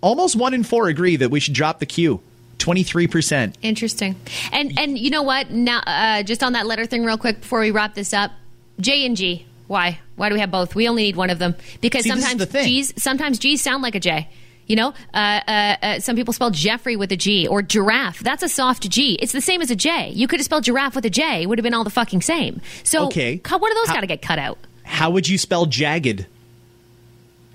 Almost 0.00 0.36
one 0.36 0.54
in 0.54 0.62
four 0.62 0.88
agree 0.88 1.16
that 1.16 1.30
we 1.30 1.40
should 1.40 1.54
drop 1.54 1.80
the 1.80 1.86
Q. 1.86 2.20
23%. 2.64 3.54
Interesting. 3.62 4.16
And 4.52 4.78
and 4.78 4.98
you 4.98 5.10
know 5.10 5.22
what? 5.22 5.50
Now, 5.50 5.80
uh, 5.86 6.22
just 6.22 6.42
on 6.42 6.54
that 6.54 6.66
letter 6.66 6.86
thing, 6.86 7.04
real 7.04 7.18
quick 7.18 7.40
before 7.40 7.60
we 7.60 7.70
wrap 7.70 7.94
this 7.94 8.12
up, 8.14 8.32
J 8.80 9.04
and 9.06 9.16
G. 9.16 9.46
Why? 9.66 9.98
Why 10.16 10.28
do 10.28 10.34
we 10.34 10.40
have 10.40 10.50
both? 10.50 10.74
We 10.74 10.88
only 10.88 11.02
need 11.04 11.16
one 11.16 11.30
of 11.30 11.38
them 11.38 11.54
because 11.80 12.04
See, 12.04 12.10
sometimes 12.10 12.46
the. 12.46 12.62
G's 12.62 12.94
sometimes 13.02 13.38
G's 13.38 13.60
sound 13.62 13.82
like 13.82 13.94
a 13.94 14.00
J. 14.00 14.28
You 14.66 14.76
know, 14.76 14.94
uh, 15.12 15.40
uh, 15.46 15.50
uh, 15.82 16.00
some 16.00 16.16
people 16.16 16.32
spell 16.32 16.50
Jeffrey 16.50 16.96
with 16.96 17.12
a 17.12 17.16
G 17.16 17.46
or 17.46 17.60
giraffe. 17.60 18.20
That's 18.20 18.42
a 18.42 18.48
soft 18.48 18.88
G. 18.88 19.18
It's 19.20 19.32
the 19.32 19.42
same 19.42 19.60
as 19.60 19.70
a 19.70 19.76
J. 19.76 20.10
You 20.14 20.26
could 20.26 20.38
have 20.40 20.44
spelled 20.46 20.64
giraffe 20.64 20.94
with 20.94 21.04
a 21.04 21.10
J. 21.10 21.42
It 21.42 21.48
would 21.50 21.58
have 21.58 21.62
been 21.64 21.74
all 21.74 21.84
the 21.84 21.90
fucking 21.90 22.22
same. 22.22 22.62
So, 22.82 23.06
Okay. 23.06 23.36
co- 23.36 23.58
one 23.58 23.70
of 23.70 23.76
those 23.76 23.88
got 23.88 24.00
to 24.00 24.06
get 24.06 24.22
cut 24.22 24.38
out. 24.38 24.56
How 24.84 25.10
would 25.10 25.28
you 25.28 25.36
spell 25.36 25.66
jagged? 25.66 26.24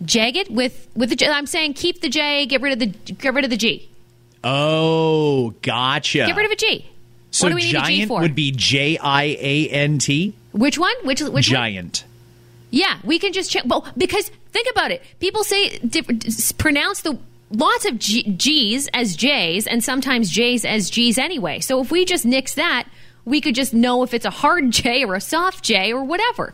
Jagged 0.05 0.49
with 0.55 0.87
with 0.95 1.09
the 1.09 1.15
J. 1.15 1.27
I'm 1.29 1.47
saying 1.47 1.73
keep 1.73 2.01
the 2.01 2.09
J. 2.09 2.45
Get 2.45 2.61
rid 2.61 2.73
of 2.73 2.79
the 2.79 3.13
get 3.13 3.33
rid 3.33 3.43
of 3.43 3.49
the 3.49 3.57
G. 3.57 3.88
Oh, 4.43 5.51
gotcha. 5.62 6.19
Get 6.25 6.36
rid 6.36 6.46
of 6.46 6.51
a 6.51 6.55
G. 6.55 6.86
so 7.31 7.46
what 7.46 7.50
do 7.50 7.55
we 7.55 7.62
need 7.63 7.75
a 7.75 7.81
G 7.81 7.96
giant 7.98 8.08
for? 8.08 8.22
would 8.22 8.36
be 8.36 8.51
J 8.51 8.98
I 8.98 9.24
A 9.39 9.69
N 9.69 10.00
T. 10.00 10.34
which 10.51 10.77
one? 10.77 10.96
Which 11.03 11.22
which 11.22 11.31
one? 11.34 11.41
Giant. 11.43 12.05
Yeah, 12.72 12.98
we 13.03 13.19
can 13.19 13.34
just 13.34 13.50
check. 13.51 13.63
Well, 13.65 13.88
because 13.98 14.29
think 14.51 14.67
about 14.72 14.91
it. 14.91 15.01
People 15.19 15.43
say 15.43 15.79
pronounce 16.58 17.01
the 17.01 17.17
lots 17.51 17.86
of 17.86 17.98
G- 18.00 18.24
G's 18.38 18.88
as 18.93 19.15
J's 19.15 19.65
and 19.67 19.84
sometimes 19.84 20.29
J's 20.29 20.63
as 20.65 20.89
G's 20.89 21.17
anyway. 21.17 21.60
So 21.60 21.81
if 21.81 21.91
we 21.91 22.05
just 22.05 22.25
nix 22.25 22.53
that, 22.53 22.88
we 23.25 23.41
could 23.41 23.55
just 23.55 23.74
know 23.74 24.03
if 24.03 24.13
it's 24.13 24.25
a 24.25 24.29
hard 24.29 24.72
J 24.72 25.03
or 25.03 25.15
a 25.15 25.22
soft 25.22 25.63
J 25.63 25.91
or 25.91 26.03
whatever. 26.03 26.53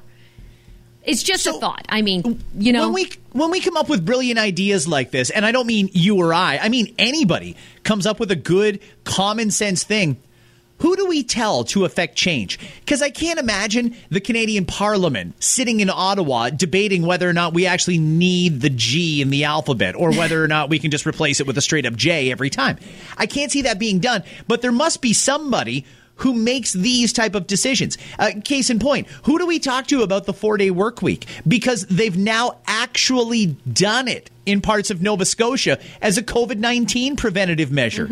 It's 1.06 1.24
just 1.24 1.48
a 1.48 1.54
thought. 1.54 1.86
I 1.90 2.02
mean, 2.02 2.44
you 2.58 2.74
know, 2.74 2.86
when 2.86 2.94
we 2.94 3.12
when 3.32 3.52
we 3.52 3.60
come 3.60 3.78
up 3.78 3.90
with 3.90 4.06
brilliant 4.06 4.40
ideas 4.40 4.88
like 4.88 5.12
this, 5.12 5.30
and 5.30 5.46
I 5.46 5.52
don't 5.52 5.68
mean 5.68 5.90
you 5.94 6.18
or 6.18 6.34
I, 6.34 6.58
I 6.58 6.70
mean 6.70 6.94
anybody 6.98 7.56
comes 7.84 8.06
up 8.06 8.20
with 8.20 8.32
a 8.32 8.36
good 8.36 8.80
common 9.04 9.52
sense 9.52 9.84
thing. 9.84 10.18
Who 10.80 10.98
do 10.98 11.06
we 11.06 11.24
tell 11.24 11.64
to 11.66 11.86
affect 11.86 12.18
change? 12.18 12.60
Because 12.82 13.02
I 13.02 13.10
can't 13.10 13.40
imagine 13.40 13.96
the 14.10 14.20
Canadian 14.20 14.66
Parliament 14.66 15.42
sitting 15.42 15.80
in 15.80 15.90
Ottawa 15.90 16.50
debating 16.50 17.06
whether 17.06 17.30
or 17.30 17.34
not 17.34 17.54
we 17.54 17.66
actually 17.66 17.98
need 17.98 18.60
the 18.60 18.70
G 18.70 19.22
in 19.22 19.30
the 19.30 19.46
alphabet 19.46 19.96
or 19.96 20.12
whether 20.18 20.44
or 20.44 20.50
not 20.50 20.70
we 20.70 20.80
can 20.80 20.92
just 20.92 21.06
replace 21.06 21.40
it 21.40 21.48
with 21.48 21.58
a 21.58 21.62
straight 21.62 21.86
up 21.86 21.96
J 21.96 22.30
every 22.30 22.50
time. 22.50 22.78
I 23.18 23.26
can't 23.26 23.52
see 23.52 23.62
that 23.62 23.80
being 23.80 24.00
done, 24.00 24.24
but 24.48 24.62
there 24.62 24.74
must 24.74 25.02
be 25.02 25.14
somebody 25.14 25.86
who 26.18 26.34
makes 26.34 26.74
these 26.74 27.12
type 27.14 27.36
of 27.36 27.48
decisions. 27.48 27.98
Uh, 28.20 28.32
case 28.44 28.70
in 28.70 28.80
point, 28.80 29.08
who 29.24 29.38
do 29.38 29.46
we 29.46 29.60
talk 29.60 29.88
to 29.88 30.02
about 30.02 30.26
the 30.26 30.34
four 30.34 30.58
day 30.58 30.72
work 30.72 31.02
week? 31.02 31.26
Because 31.48 31.86
they've 31.88 32.18
now 32.18 32.58
actually 32.68 33.48
done 33.72 34.08
it 34.08 34.30
in 34.46 34.62
parts 34.62 34.92
of 34.92 35.02
Nova 35.02 35.26
Scotia 35.26 35.80
as 36.02 36.18
a 36.18 36.24
COVID 36.24 36.58
19 36.58 37.16
preventative 37.16 37.72
measure. 37.72 38.08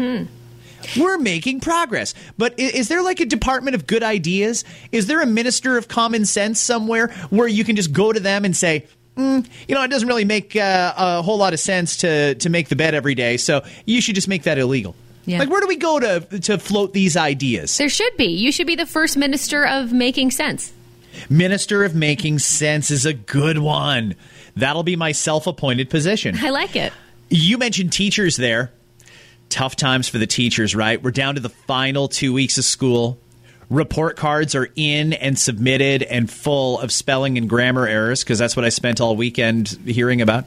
We're 0.98 1.18
making 1.18 1.62
progress. 1.62 2.14
But 2.38 2.60
is 2.60 2.90
there 2.90 3.02
like 3.02 3.20
a 3.20 3.26
department 3.26 3.76
of 3.76 3.88
good 3.88 4.04
ideas? 4.04 4.66
Is 4.92 5.08
there 5.08 5.22
a 5.22 5.26
minister 5.26 5.78
of 5.78 5.88
common 5.88 6.26
sense 6.26 6.60
somewhere 6.60 7.08
where 7.30 7.48
you 7.48 7.64
can 7.64 7.76
just 7.76 7.94
go 7.94 8.12
to 8.12 8.20
them 8.20 8.44
and 8.44 8.56
say, 8.56 8.86
mm, 9.16 9.48
you 9.68 9.76
know, 9.76 9.84
it 9.84 9.88
doesn't 9.88 10.08
really 10.08 10.26
make 10.26 10.56
uh, 10.56 10.94
a 10.98 11.22
whole 11.22 11.38
lot 11.38 11.54
of 11.54 11.60
sense 11.60 11.98
to, 11.98 12.36
to 12.36 12.50
make 12.50 12.70
the 12.70 12.76
bed 12.76 12.96
every 12.96 13.16
day, 13.16 13.38
so 13.38 13.64
you 13.86 14.02
should 14.02 14.16
just 14.16 14.28
make 14.28 14.44
that 14.44 14.58
illegal? 14.58 14.96
Yeah. 15.26 15.40
Like, 15.40 15.50
where 15.50 15.62
do 15.62 15.68
we 15.68 15.78
go 15.78 16.00
to, 16.00 16.20
to 16.42 16.58
float 16.58 16.94
these 16.94 17.16
ideas? 17.16 17.78
there 17.78 17.90
should 17.90 18.16
be. 18.18 18.26
You 18.26 18.52
should 18.52 18.68
be 18.68 18.76
the 18.76 18.86
first 18.86 19.16
minister 19.18 19.66
of 19.66 19.94
making 19.94 20.32
sense. 20.32 20.74
Minister 21.30 21.84
of 21.84 21.94
Making 21.96 22.40
Sense 22.40 22.90
is 22.90 23.06
a 23.06 23.14
good 23.14 23.60
one. 23.60 24.16
That'll 24.56 24.84
be 24.84 24.96
my 24.96 25.12
self 25.12 25.46
appointed 25.48 25.90
position. 25.90 26.36
I 26.40 26.50
like 26.50 26.76
it. 26.76 26.92
You 27.30 27.58
mentioned 27.58 27.94
teachers 27.94 28.36
there. 28.36 28.72
Tough 29.50 29.76
times 29.76 30.10
for 30.10 30.18
the 30.18 30.26
teachers, 30.28 30.76
right? 30.76 31.02
We're 31.02 31.12
down 31.12 31.36
to 31.36 31.42
the 31.42 31.50
final 31.50 32.08
two 32.08 32.34
weeks 32.34 32.58
of 32.58 32.66
school. 32.66 33.20
Report 33.70 34.18
cards 34.18 34.56
are 34.56 34.68
in 34.76 35.14
and 35.14 35.38
submitted 35.38 36.02
and 36.04 36.30
full 36.30 36.80
of 36.80 36.92
spelling 36.92 37.38
and 37.38 37.48
grammar 37.48 37.88
errors 37.88 38.24
because 38.24 38.40
that's 38.40 38.56
what 38.56 38.66
I 38.66 38.70
spent 38.70 39.00
all 39.00 39.16
weekend 39.16 39.70
hearing 39.86 40.22
about. 40.22 40.46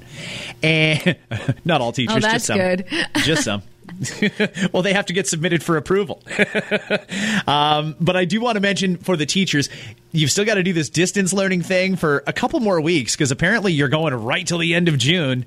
And 0.62 1.16
not 1.64 1.80
all 1.80 1.92
teachers, 1.92 2.16
Oh, 2.16 2.21
that's 2.21 2.35
just 2.35 2.47
some. 2.47 2.59
good. 2.59 2.87
just 3.25 3.45
some. 3.45 3.62
well, 4.73 4.83
they 4.83 4.93
have 4.93 5.07
to 5.07 5.12
get 5.12 5.26
submitted 5.26 5.62
for 5.62 5.76
approval. 5.76 6.23
um, 7.47 7.97
but 8.00 8.16
I 8.16 8.25
do 8.25 8.40
want 8.40 8.57
to 8.57 8.61
mention 8.61 8.97
for 8.97 9.16
the 9.16 9.26
teachers, 9.26 9.69
you've 10.12 10.31
still 10.31 10.45
got 10.45 10.55
to 10.55 10.62
do 10.62 10.73
this 10.73 10.90
distance 10.90 11.33
learning 11.33 11.62
thing 11.62 11.97
for 11.97 12.23
a 12.26 12.33
couple 12.33 12.61
more 12.61 12.81
weeks 12.81 13.14
because 13.14 13.31
apparently 13.31 13.73
you're 13.73 13.88
going 13.88 14.14
right 14.14 14.47
till 14.47 14.59
the 14.59 14.75
end 14.75 14.88
of 14.88 14.99
June. 14.99 15.45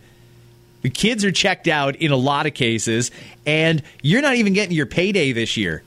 The 0.82 0.90
kids 0.90 1.26
are 1.26 1.32
checked 1.32 1.68
out 1.68 1.98
in 1.98 2.12
a 2.12 2.16
lot 2.16 2.46
of 2.46 2.54
cases, 2.54 3.12
and 3.46 3.84
you're 4.02 4.22
not 4.22 4.36
even 4.36 4.54
getting 4.54 4.76
your 4.76 4.86
payday 4.86 5.34
this 5.34 5.58
year. 5.58 5.84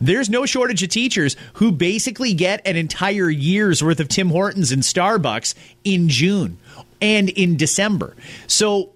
There's 0.00 0.30
no 0.30 0.46
shortage 0.46 0.82
of 0.82 0.88
teachers 0.88 1.36
who 1.54 1.70
basically 1.70 2.32
get 2.32 2.66
an 2.66 2.76
entire 2.76 3.28
year's 3.28 3.84
worth 3.84 4.00
of 4.00 4.08
Tim 4.08 4.30
Hortons 4.30 4.72
and 4.72 4.82
Starbucks 4.82 5.54
in 5.84 6.08
June 6.08 6.56
and 7.02 7.28
in 7.28 7.58
December. 7.58 8.16
So 8.46 8.92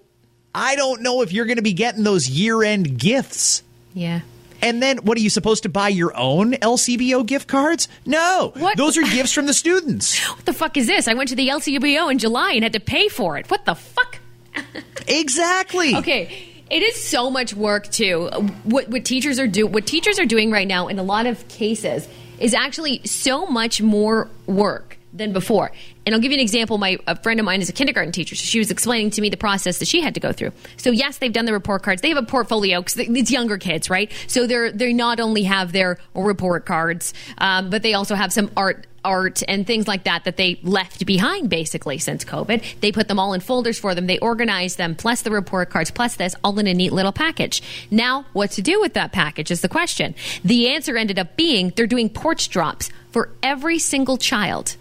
I 0.55 0.77
don't 0.77 1.01
know 1.01 1.21
if 1.21 1.33
you're 1.33 1.45
going 1.45 1.57
to 1.57 1.61
be 1.63 1.73
getting 1.73 2.03
those 2.03 2.29
year 2.29 2.63
end 2.63 2.97
gifts. 2.97 3.61
Yeah. 3.93 4.21
And 4.61 4.81
then 4.81 4.99
what 4.99 5.17
are 5.17 5.21
you 5.21 5.29
supposed 5.29 5.63
to 5.63 5.69
buy 5.69 5.89
your 5.89 6.15
own 6.15 6.53
LCBO 6.53 7.25
gift 7.25 7.47
cards? 7.49 7.89
No. 8.05 8.53
What? 8.55 8.77
Those 8.77 8.97
are 8.97 9.03
gifts 9.03 9.33
from 9.33 9.47
the 9.47 9.53
students. 9.53 10.17
What 10.35 10.45
the 10.45 10.53
fuck 10.53 10.77
is 10.77 10.87
this? 10.87 11.07
I 11.07 11.13
went 11.13 11.29
to 11.29 11.35
the 11.35 11.49
LCBO 11.49 12.09
in 12.09 12.19
July 12.19 12.53
and 12.53 12.63
had 12.63 12.73
to 12.73 12.79
pay 12.79 13.09
for 13.09 13.37
it. 13.37 13.49
What 13.51 13.65
the 13.65 13.75
fuck? 13.75 14.19
Exactly. 15.07 15.95
Okay. 15.95 16.55
It 16.67 16.81
is 16.81 17.03
so 17.03 17.29
much 17.29 17.53
work 17.53 17.91
too. 17.91 18.27
What 18.63 18.89
what 18.89 19.05
teachers 19.05 19.37
are 19.39 19.45
do 19.45 19.67
what 19.67 19.85
teachers 19.85 20.17
are 20.17 20.25
doing 20.25 20.49
right 20.49 20.67
now 20.67 20.87
in 20.87 20.97
a 20.97 21.03
lot 21.03 21.27
of 21.27 21.47
cases 21.47 22.07
is 22.39 22.55
actually 22.55 23.05
so 23.05 23.45
much 23.45 23.83
more 23.83 24.29
work 24.47 24.94
than 25.17 25.33
before. 25.33 25.71
And 26.05 26.13
I'll 26.13 26.21
give 26.21 26.31
you 26.31 26.37
an 26.37 26.41
example. 26.41 26.77
My 26.77 26.97
a 27.07 27.15
friend 27.15 27.39
of 27.39 27.45
mine 27.45 27.61
is 27.61 27.69
a 27.69 27.73
kindergarten 27.73 28.11
teacher, 28.11 28.35
so 28.35 28.43
she 28.43 28.59
was 28.59 28.71
explaining 28.71 29.11
to 29.11 29.21
me 29.21 29.29
the 29.29 29.37
process 29.37 29.79
that 29.79 29.87
she 29.87 30.01
had 30.01 30.13
to 30.15 30.19
go 30.19 30.31
through. 30.31 30.51
So 30.77 30.91
yes, 30.91 31.17
they've 31.17 31.33
done 31.33 31.45
the 31.45 31.53
report 31.53 31.83
cards. 31.83 32.01
They 32.01 32.09
have 32.09 32.17
a 32.17 32.23
portfolio 32.23 32.81
because 32.81 32.97
it's 32.97 33.31
younger 33.31 33.57
kids, 33.57 33.89
right? 33.89 34.11
So 34.27 34.47
they're 34.47 34.71
they 34.71 34.93
not 34.93 35.19
only 35.19 35.43
have 35.43 35.71
their 35.71 35.97
report 36.13 36.65
cards, 36.65 37.13
um, 37.37 37.69
but 37.69 37.81
they 37.81 37.93
also 37.93 38.15
have 38.15 38.31
some 38.31 38.51
art 38.55 38.87
art 39.05 39.43
and 39.47 39.65
things 39.65 39.87
like 39.87 40.03
that 40.03 40.25
that 40.25 40.35
they 40.35 40.59
left 40.63 41.05
behind 41.05 41.49
basically 41.49 41.97
since 41.97 42.25
COVID. 42.25 42.79
They 42.81 42.91
put 42.91 43.07
them 43.07 43.19
all 43.19 43.33
in 43.33 43.39
folders 43.39 43.79
for 43.79 43.95
them. 43.95 44.07
They 44.07 44.19
organized 44.19 44.77
them, 44.77 44.95
plus 44.95 45.21
the 45.21 45.31
report 45.31 45.69
cards, 45.69 45.91
plus 45.91 46.15
this, 46.15 46.35
all 46.43 46.57
in 46.59 46.67
a 46.67 46.73
neat 46.73 46.91
little 46.91 47.13
package. 47.13 47.61
Now, 47.91 48.25
what 48.33 48.51
to 48.51 48.61
do 48.61 48.81
with 48.81 48.93
that 48.93 49.11
package 49.11 49.51
is 49.51 49.61
the 49.61 49.69
question. 49.69 50.15
The 50.43 50.69
answer 50.69 50.97
ended 50.97 51.19
up 51.19 51.37
being 51.37 51.71
they're 51.75 51.87
doing 51.87 52.09
porch 52.09 52.49
drops 52.49 52.89
for 53.11 53.29
every 53.41 53.79
single 53.79 54.17
child. 54.17 54.75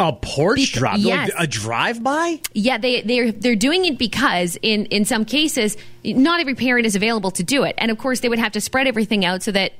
A 0.00 0.12
porch 0.14 0.72
Bec- 0.72 0.80
drop, 0.80 0.96
yes. 0.98 1.30
like 1.30 1.44
a 1.44 1.46
drive 1.46 2.02
by. 2.02 2.40
Yeah, 2.54 2.78
they 2.78 3.02
they're 3.02 3.30
they're 3.30 3.54
doing 3.54 3.84
it 3.84 3.98
because 3.98 4.56
in 4.62 4.86
in 4.86 5.04
some 5.04 5.26
cases 5.26 5.76
not 6.02 6.40
every 6.40 6.54
parent 6.54 6.86
is 6.86 6.96
available 6.96 7.30
to 7.32 7.42
do 7.42 7.64
it, 7.64 7.74
and 7.76 7.90
of 7.90 7.98
course 7.98 8.20
they 8.20 8.28
would 8.30 8.38
have 8.38 8.52
to 8.52 8.62
spread 8.62 8.86
everything 8.86 9.26
out 9.26 9.42
so 9.42 9.52
that 9.52 9.72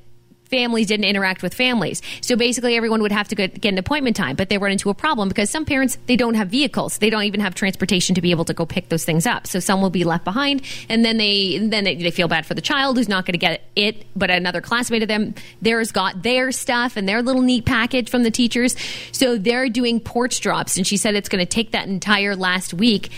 families 0.50 0.88
didn't 0.88 1.04
interact 1.04 1.42
with 1.42 1.54
families. 1.54 2.02
So 2.20 2.36
basically 2.36 2.76
everyone 2.76 3.02
would 3.02 3.12
have 3.12 3.28
to 3.28 3.34
get, 3.34 3.60
get 3.60 3.72
an 3.72 3.78
appointment 3.78 4.16
time, 4.16 4.36
but 4.36 4.48
they 4.48 4.58
run 4.58 4.72
into 4.72 4.90
a 4.90 4.94
problem 4.94 5.28
because 5.28 5.48
some 5.48 5.64
parents 5.64 5.96
they 6.06 6.16
don't 6.16 6.34
have 6.34 6.48
vehicles. 6.48 6.98
They 6.98 7.10
don't 7.10 7.22
even 7.22 7.40
have 7.40 7.54
transportation 7.54 8.14
to 8.16 8.20
be 8.20 8.30
able 8.30 8.44
to 8.46 8.54
go 8.54 8.66
pick 8.66 8.88
those 8.88 9.04
things 9.04 9.26
up. 9.26 9.46
So 9.46 9.60
some 9.60 9.80
will 9.80 9.90
be 9.90 10.04
left 10.04 10.24
behind 10.24 10.62
and 10.88 11.04
then 11.04 11.16
they 11.16 11.58
then 11.58 11.84
they, 11.84 12.10
feel 12.10 12.26
bad 12.26 12.44
for 12.44 12.54
the 12.54 12.60
child 12.60 12.96
who's 12.96 13.08
not 13.08 13.24
going 13.24 13.34
to 13.34 13.38
get 13.38 13.62
it, 13.76 14.04
but 14.16 14.30
another 14.30 14.60
classmate 14.60 15.02
of 15.02 15.08
them 15.08 15.32
theirs 15.62 15.92
got 15.92 16.24
their 16.24 16.50
stuff 16.50 16.96
and 16.96 17.08
their 17.08 17.22
little 17.22 17.42
neat 17.42 17.64
package 17.64 18.10
from 18.10 18.24
the 18.24 18.32
teachers. 18.32 18.74
So 19.12 19.38
they're 19.38 19.68
doing 19.68 20.00
porch 20.00 20.40
drops 20.40 20.76
and 20.76 20.84
she 20.84 20.96
said 20.96 21.14
it's 21.14 21.28
going 21.28 21.44
to 21.44 21.46
take 21.46 21.70
that 21.70 21.86
entire 21.86 22.34
last 22.34 22.74
week 22.74 23.10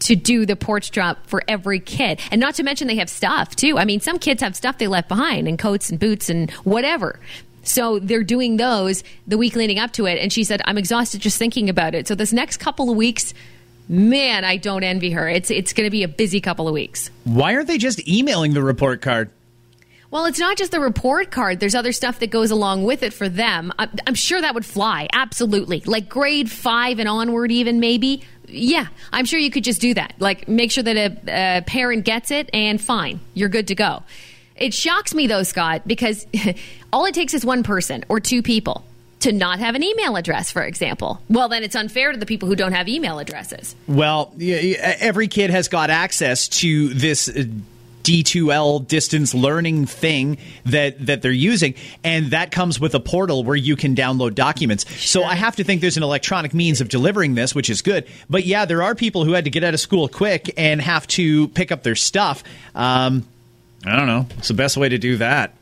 to 0.00 0.16
do 0.16 0.46
the 0.46 0.56
porch 0.56 0.90
drop 0.90 1.26
for 1.26 1.42
every 1.48 1.80
kid. 1.80 2.20
And 2.30 2.40
not 2.40 2.54
to 2.56 2.62
mention 2.62 2.86
they 2.86 2.96
have 2.96 3.10
stuff 3.10 3.56
too. 3.56 3.78
I 3.78 3.84
mean, 3.84 4.00
some 4.00 4.18
kids 4.18 4.42
have 4.42 4.54
stuff 4.56 4.78
they 4.78 4.88
left 4.88 5.08
behind 5.08 5.48
and 5.48 5.58
coats 5.58 5.90
and 5.90 5.98
boots 5.98 6.28
and 6.28 6.50
whatever. 6.64 7.18
So 7.62 7.98
they're 7.98 8.22
doing 8.22 8.56
those 8.56 9.02
the 9.26 9.38
week 9.38 9.56
leading 9.56 9.78
up 9.78 9.92
to 9.94 10.06
it. 10.06 10.18
And 10.18 10.32
she 10.32 10.44
said, 10.44 10.62
I'm 10.64 10.78
exhausted 10.78 11.20
just 11.20 11.38
thinking 11.38 11.68
about 11.68 11.94
it. 11.94 12.06
So 12.06 12.14
this 12.14 12.32
next 12.32 12.58
couple 12.58 12.90
of 12.90 12.96
weeks, 12.96 13.34
man, 13.88 14.44
I 14.44 14.56
don't 14.56 14.84
envy 14.84 15.10
her. 15.10 15.28
It's, 15.28 15.50
it's 15.50 15.72
going 15.72 15.86
to 15.86 15.90
be 15.90 16.02
a 16.02 16.08
busy 16.08 16.40
couple 16.40 16.68
of 16.68 16.74
weeks. 16.74 17.10
Why 17.24 17.54
aren't 17.54 17.66
they 17.66 17.78
just 17.78 18.06
emailing 18.06 18.54
the 18.54 18.62
report 18.62 19.02
card? 19.02 19.30
Well, 20.08 20.26
it's 20.26 20.38
not 20.38 20.56
just 20.56 20.70
the 20.70 20.80
report 20.80 21.32
card. 21.32 21.58
There's 21.58 21.74
other 21.74 21.92
stuff 21.92 22.20
that 22.20 22.30
goes 22.30 22.52
along 22.52 22.84
with 22.84 23.02
it 23.02 23.12
for 23.12 23.28
them. 23.28 23.72
I'm, 23.78 23.90
I'm 24.06 24.14
sure 24.14 24.40
that 24.40 24.54
would 24.54 24.64
fly. 24.64 25.08
Absolutely. 25.12 25.82
Like 25.84 26.08
grade 26.08 26.48
five 26.48 27.00
and 27.00 27.08
onward, 27.08 27.50
even 27.50 27.80
maybe. 27.80 28.22
Yeah, 28.48 28.86
I'm 29.12 29.24
sure 29.24 29.38
you 29.38 29.50
could 29.50 29.64
just 29.64 29.80
do 29.80 29.94
that. 29.94 30.14
Like 30.18 30.48
make 30.48 30.70
sure 30.70 30.82
that 30.82 30.96
a, 30.96 31.58
a 31.58 31.62
parent 31.62 32.04
gets 32.04 32.30
it 32.30 32.50
and 32.52 32.80
fine, 32.80 33.20
you're 33.34 33.48
good 33.48 33.68
to 33.68 33.74
go. 33.74 34.02
It 34.56 34.72
shocks 34.72 35.14
me 35.14 35.26
though, 35.26 35.42
Scott, 35.42 35.82
because 35.86 36.26
all 36.92 37.04
it 37.04 37.14
takes 37.14 37.34
is 37.34 37.44
one 37.44 37.62
person 37.62 38.04
or 38.08 38.20
two 38.20 38.42
people 38.42 38.84
to 39.20 39.32
not 39.32 39.58
have 39.58 39.74
an 39.74 39.82
email 39.82 40.16
address, 40.16 40.50
for 40.50 40.62
example. 40.62 41.20
Well, 41.28 41.48
then 41.48 41.62
it's 41.62 41.74
unfair 41.74 42.12
to 42.12 42.18
the 42.18 42.26
people 42.26 42.48
who 42.48 42.56
don't 42.56 42.72
have 42.72 42.88
email 42.88 43.18
addresses. 43.18 43.74
Well, 43.88 44.32
every 44.40 45.28
kid 45.28 45.50
has 45.50 45.68
got 45.68 45.90
access 45.90 46.48
to 46.48 46.88
this. 46.94 47.28
Uh, 47.28 47.44
uh, 48.06 48.10
D2L 48.10 48.86
distance 48.86 49.34
learning 49.34 49.86
thing 49.86 50.38
that 50.64 51.06
that 51.06 51.22
they're 51.22 51.32
using 51.32 51.74
and 52.04 52.26
that 52.26 52.50
comes 52.50 52.80
with 52.80 52.94
a 52.94 53.00
portal 53.00 53.44
where 53.44 53.56
you 53.56 53.76
can 53.76 53.94
download 53.94 54.34
documents. 54.34 54.84
So 55.04 55.22
I 55.22 55.34
have 55.34 55.56
to 55.56 55.64
think 55.64 55.80
there's 55.80 55.96
an 55.96 56.02
electronic 56.02 56.54
means 56.54 56.80
of 56.80 56.88
delivering 56.88 57.34
this 57.34 57.54
which 57.54 57.70
is 57.70 57.82
good. 57.82 58.06
But 58.28 58.44
yeah, 58.46 58.64
there 58.64 58.82
are 58.82 58.94
people 58.94 59.24
who 59.24 59.32
had 59.32 59.44
to 59.44 59.50
get 59.50 59.64
out 59.64 59.74
of 59.74 59.80
school 59.80 60.08
quick 60.08 60.52
and 60.56 60.80
have 60.80 61.06
to 61.08 61.48
pick 61.48 61.72
up 61.72 61.82
their 61.82 61.96
stuff. 61.96 62.42
Um, 62.74 63.26
I 63.84 63.96
don't 63.96 64.06
know. 64.06 64.26
It's 64.38 64.48
the 64.48 64.54
best 64.54 64.76
way 64.76 64.88
to 64.88 64.98
do 64.98 65.16
that. 65.18 65.52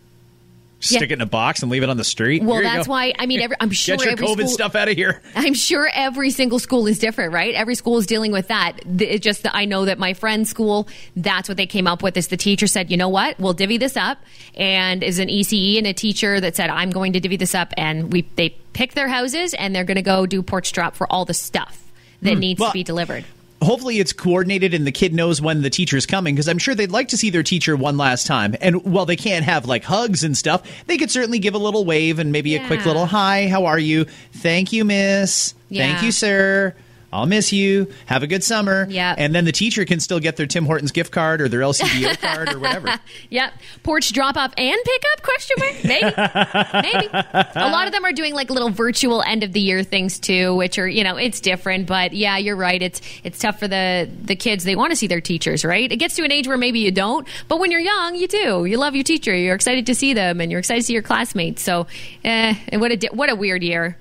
Yeah. 0.90 0.98
Stick 0.98 1.10
it 1.10 1.14
in 1.14 1.20
a 1.20 1.26
box 1.26 1.62
and 1.62 1.70
leave 1.70 1.82
it 1.82 1.88
on 1.90 1.96
the 1.96 2.04
street. 2.04 2.42
Well, 2.42 2.56
Here 2.56 2.64
that's 2.64 2.88
why 2.88 3.12
I 3.18 3.26
mean, 3.26 3.40
every, 3.40 3.56
I'm 3.60 3.70
sure 3.72 3.96
Get 3.96 4.04
your 4.04 4.12
every 4.12 4.26
COVID 4.26 4.34
school, 4.34 4.48
stuff 4.48 4.74
out 4.74 4.88
of 4.88 4.96
here. 4.96 5.22
I'm 5.34 5.54
sure 5.54 5.88
every 5.92 6.30
single 6.30 6.58
school 6.58 6.86
is 6.86 6.98
different, 6.98 7.32
right? 7.32 7.54
Every 7.54 7.74
school 7.74 7.98
is 7.98 8.06
dealing 8.06 8.32
with 8.32 8.48
that. 8.48 8.78
Th- 8.82 9.10
It's 9.10 9.24
just 9.24 9.42
that 9.44 9.54
I 9.54 9.64
know 9.64 9.84
that 9.84 9.98
my 9.98 10.14
friend's 10.14 10.50
school, 10.50 10.88
that's 11.16 11.48
what 11.48 11.56
they 11.56 11.66
came 11.66 11.86
up 11.86 12.02
with. 12.02 12.16
Is 12.16 12.28
the 12.28 12.36
teacher 12.36 12.66
said, 12.66 12.90
you 12.90 12.96
know 12.96 13.08
what, 13.08 13.38
we'll 13.38 13.54
divvy 13.54 13.78
this 13.78 13.96
up, 13.96 14.18
and 14.54 15.02
is 15.02 15.18
an 15.18 15.28
ECE 15.28 15.78
and 15.78 15.86
a 15.86 15.92
teacher 15.92 16.40
that 16.40 16.56
said, 16.56 16.70
I'm 16.70 16.90
going 16.90 17.12
to 17.14 17.20
divvy 17.20 17.36
this 17.36 17.54
up, 17.54 17.72
and 17.76 18.12
we 18.12 18.22
they 18.36 18.56
pick 18.74 18.92
their 18.92 19.08
houses 19.08 19.54
and 19.54 19.74
they're 19.74 19.84
going 19.84 19.96
to 19.96 20.02
go 20.02 20.26
do 20.26 20.42
porch 20.42 20.72
drop 20.72 20.94
for 20.94 21.10
all 21.10 21.24
the 21.24 21.32
stuff 21.34 21.80
that 22.20 22.34
hmm. 22.34 22.40
needs 22.40 22.60
Well, 22.60 22.70
to 22.70 22.74
be 22.74 22.82
delivered. 22.84 23.24
Hopefully 23.62 23.98
it's 23.98 24.12
coordinated 24.12 24.74
and 24.74 24.86
the 24.86 24.92
kid 24.92 25.14
knows 25.14 25.40
when 25.40 25.62
the 25.62 25.70
teacher's 25.70 26.06
coming 26.06 26.34
because 26.34 26.48
I'm 26.48 26.58
sure 26.58 26.74
they'd 26.74 26.90
like 26.90 27.08
to 27.08 27.16
see 27.16 27.30
their 27.30 27.42
teacher 27.42 27.76
one 27.76 27.96
last 27.96 28.26
time. 28.26 28.54
And 28.60 28.84
while 28.84 29.06
they 29.06 29.16
can't 29.16 29.44
have 29.44 29.66
like 29.66 29.84
hugs 29.84 30.22
and 30.24 30.36
stuff, 30.36 30.62
they 30.86 30.96
could 30.96 31.10
certainly 31.10 31.38
give 31.38 31.54
a 31.54 31.58
little 31.58 31.84
wave 31.84 32.18
and 32.18 32.32
maybe 32.32 32.56
a 32.56 32.66
quick 32.66 32.84
little 32.86 33.06
hi, 33.06 33.48
how 33.48 33.66
are 33.66 33.78
you? 33.78 34.04
Thank 34.32 34.72
you, 34.72 34.84
miss. 34.84 35.54
Thank 35.70 36.02
you, 36.02 36.12
sir. 36.12 36.74
I'll 37.14 37.26
miss 37.26 37.52
you. 37.52 37.86
Have 38.06 38.24
a 38.24 38.26
good 38.26 38.42
summer. 38.42 38.88
Yep. 38.90 39.16
And 39.20 39.32
then 39.32 39.44
the 39.44 39.52
teacher 39.52 39.84
can 39.84 40.00
still 40.00 40.18
get 40.18 40.36
their 40.36 40.46
Tim 40.46 40.64
Hortons 40.66 40.90
gift 40.90 41.12
card 41.12 41.40
or 41.40 41.48
their 41.48 41.60
LCBO 41.60 42.20
card 42.20 42.52
or 42.52 42.58
whatever. 42.58 42.98
Yep. 43.30 43.52
Porch 43.84 44.12
drop 44.12 44.36
off 44.36 44.52
and 44.58 44.76
pick 44.84 45.02
up? 45.12 45.22
Question 45.22 45.56
mark? 45.60 45.84
Maybe. 45.84 46.04
Maybe. 46.92 47.08
A 47.54 47.70
lot 47.70 47.86
of 47.86 47.92
them 47.92 48.04
are 48.04 48.12
doing 48.12 48.34
like 48.34 48.50
little 48.50 48.68
virtual 48.68 49.22
end 49.22 49.44
of 49.44 49.52
the 49.52 49.60
year 49.60 49.84
things 49.84 50.18
too, 50.18 50.56
which 50.56 50.76
are, 50.76 50.88
you 50.88 51.04
know, 51.04 51.16
it's 51.16 51.40
different. 51.40 51.86
But 51.86 52.14
yeah, 52.14 52.36
you're 52.36 52.56
right. 52.56 52.82
It's 52.82 53.00
it's 53.22 53.38
tough 53.38 53.60
for 53.60 53.68
the 53.68 54.10
the 54.24 54.34
kids. 54.34 54.64
They 54.64 54.74
want 54.74 54.90
to 54.90 54.96
see 54.96 55.06
their 55.06 55.20
teachers, 55.20 55.64
right? 55.64 55.90
It 55.90 55.98
gets 55.98 56.16
to 56.16 56.24
an 56.24 56.32
age 56.32 56.48
where 56.48 56.58
maybe 56.58 56.80
you 56.80 56.90
don't. 56.90 57.28
But 57.46 57.60
when 57.60 57.70
you're 57.70 57.80
young, 57.80 58.16
you 58.16 58.26
do. 58.26 58.64
You 58.64 58.76
love 58.76 58.96
your 58.96 59.04
teacher. 59.04 59.34
You're 59.36 59.54
excited 59.54 59.86
to 59.86 59.94
see 59.94 60.14
them 60.14 60.40
and 60.40 60.50
you're 60.50 60.58
excited 60.58 60.80
to 60.80 60.86
see 60.86 60.94
your 60.94 61.02
classmates. 61.02 61.62
So 61.62 61.86
eh, 62.24 62.54
and 62.70 62.80
what 62.80 62.90
a 62.90 62.96
di- 62.96 63.10
what 63.12 63.30
a 63.30 63.36
weird 63.36 63.62
year. 63.62 63.98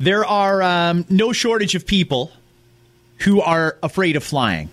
There 0.00 0.24
are 0.24 0.62
um, 0.62 1.04
no 1.10 1.34
shortage 1.34 1.74
of 1.74 1.86
people 1.86 2.32
who 3.18 3.42
are 3.42 3.76
afraid 3.82 4.16
of 4.16 4.24
flying. 4.24 4.70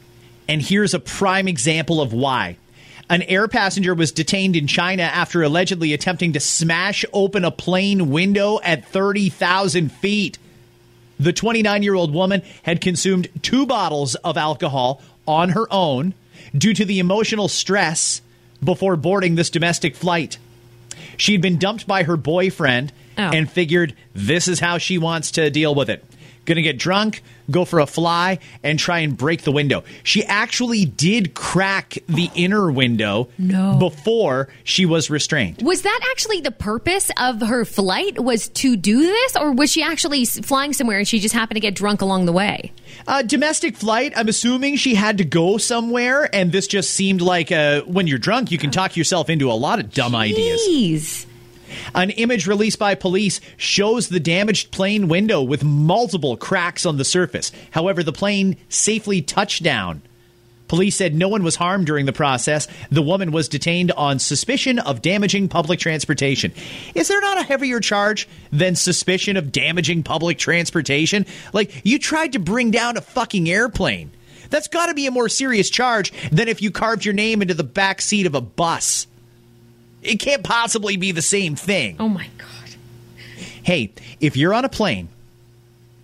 And 0.48 0.62
here's 0.62 0.94
a 0.94 1.00
prime 1.00 1.50
example 1.50 2.00
of 2.00 2.14
why. 2.14 2.56
An 3.10 3.24
air 3.24 3.50
passenger 3.50 3.94
was 3.94 4.14
detained 4.14 4.56
in 4.56 4.68
China 4.68 5.04
after 5.04 5.44
allegedly 5.44 5.92
attempting 5.92 6.32
to 6.32 6.40
smash 6.40 7.04
open 7.12 7.44
a 7.44 7.52
plane 7.52 8.10
window 8.10 8.62
at 8.64 8.88
30,000 8.88 9.92
feet. 9.92 10.38
The 11.20 11.34
29 11.34 11.84
year 11.84 11.96
old 11.96 12.14
woman 12.14 12.42
had 12.64 12.80
consumed 12.80 13.28
two 13.42 13.66
bottles 13.66 14.16
of 14.16 14.38
alcohol 14.38 15.02
on 15.28 15.50
her 15.50 15.68
own 15.70 16.14
due 16.58 16.74
to 16.74 16.86
the 16.86 17.00
emotional 17.00 17.50
stress 17.50 18.22
before 18.64 18.96
boarding 18.96 19.36
this 19.36 19.50
domestic 19.50 19.94
flight. 19.94 20.38
She'd 21.18 21.42
been 21.42 21.58
dumped 21.58 21.86
by 21.86 22.04
her 22.04 22.16
boyfriend 22.16 22.94
Oh. 23.18 23.32
and 23.34 23.50
figured 23.52 23.96
this 24.14 24.48
is 24.48 24.60
how 24.60 24.78
she 24.78 24.98
wants 24.98 25.32
to 25.32 25.50
deal 25.50 25.74
with 25.74 25.90
it. 25.90 26.04
Gonna 26.46 26.62
get 26.62 26.78
drunk, 26.80 27.24
go 27.52 27.66
for 27.66 27.80
a 27.80 27.86
fly, 27.86 28.40
and 28.64 28.80
try 28.80 29.00
and 29.00 29.18
break 29.18 29.42
the 29.42 29.52
window. 29.52 29.84
She 30.04 30.24
actually 30.24 30.86
did 30.86 31.34
crack 31.34 31.98
the 32.08 32.30
inner 32.36 32.72
window 32.72 33.28
No. 33.38 33.76
before 33.78 34.48
she 34.64 34.86
was 34.86 35.10
restrained. 35.10 35.62
Was 35.62 35.82
that 35.82 36.00
actually 36.10 36.40
the 36.40 36.52
purpose 36.52 37.12
of 37.18 37.42
her 37.42 37.66
flight? 37.66 38.24
Was 38.24 38.48
to 38.48 38.78
do 38.78 39.02
this, 39.02 39.36
or 39.36 39.52
was 39.52 39.70
she 39.74 39.84
actually 39.84 40.24
flying 40.24 40.72
somewhere 40.72 41.00
and 41.00 41.08
she 41.08 41.20
just 41.20 41.36
happened 41.36 41.58
to 41.58 41.60
get 41.62 41.76
drunk 41.76 42.00
along 42.02 42.28
the 42.28 42.32
way? 42.34 42.72
Uh, 43.06 43.24
domestic 43.24 43.76
flight, 43.76 44.14
I'm 44.16 44.30
assuming 44.30 44.78
she 44.78 44.96
had 44.96 45.18
to 45.18 45.26
go 45.26 45.58
somewhere, 45.58 46.34
and 46.34 46.54
this 46.54 46.66
just 46.66 46.92
seemed 46.92 47.20
like 47.20 47.52
uh, 47.52 47.82
when 47.82 48.08
you're 48.08 48.20
drunk, 48.20 48.52
you 48.52 48.58
can 48.58 48.72
talk 48.72 48.96
yourself 48.96 49.30
into 49.30 49.52
a 49.52 49.54
lot 49.54 49.80
of 49.80 49.92
dumb 49.92 50.16
ideas. 50.16 51.27
An 51.94 52.10
image 52.12 52.48
released 52.48 52.80
by 52.80 52.96
police 52.96 53.42
shows 53.58 54.10
the 54.10 54.20
damaged 54.20 54.72
plane 54.72 55.08
window 55.08 55.42
with 55.42 55.64
multiple 55.64 56.38
cracks 56.38 56.86
on 56.86 56.98
the 56.98 57.06
surface. 57.06 57.52
However, 57.72 58.04
the 58.04 58.14
plane 58.14 58.58
safely 58.70 59.22
touched 59.22 59.64
down. 59.64 60.02
Police 60.68 60.98
said 60.98 61.16
no 61.16 61.30
one 61.30 61.44
was 61.44 61.56
harmed 61.56 61.86
during 61.86 62.06
the 62.06 62.14
process. 62.14 62.68
The 62.92 63.02
woman 63.02 63.32
was 63.32 63.48
detained 63.48 63.92
on 63.94 64.20
suspicion 64.20 64.80
of 64.80 65.02
damaging 65.02 65.48
public 65.48 65.80
transportation. 65.80 66.54
Is 66.94 67.08
there 67.08 67.22
not 67.22 67.40
a 67.40 67.44
heavier 67.44 67.80
charge 67.80 68.28
than 68.52 68.76
suspicion 68.76 69.38
of 69.38 69.52
damaging 69.52 70.04
public 70.04 70.38
transportation? 70.38 71.26
Like, 71.54 71.86
you 71.86 72.00
tried 72.00 72.34
to 72.34 72.40
bring 72.40 72.72
down 72.72 72.98
a 72.98 73.02
fucking 73.02 73.50
airplane. 73.50 74.12
That's 74.50 74.68
got 74.68 74.88
to 74.88 74.94
be 74.94 75.08
a 75.08 75.12
more 75.12 75.30
serious 75.30 75.70
charge 75.70 76.12
than 76.32 76.48
if 76.48 76.62
you 76.62 76.72
carved 76.72 77.06
your 77.06 77.14
name 77.14 77.42
into 77.42 77.54
the 77.54 77.64
back 77.64 78.02
seat 78.02 78.26
of 78.26 78.36
a 78.36 78.42
bus. 78.42 79.08
It 80.04 80.20
can't 80.20 80.44
possibly 80.44 80.96
be 80.98 81.12
the 81.12 81.22
same 81.22 81.56
thing 81.56 81.98
Oh 82.00 82.08
my 82.10 82.30
god. 82.38 82.48
hey, 83.64 83.92
if 84.20 84.38
you're 84.38 84.54
on 84.54 84.64
a 84.66 84.70
plane 84.70 85.10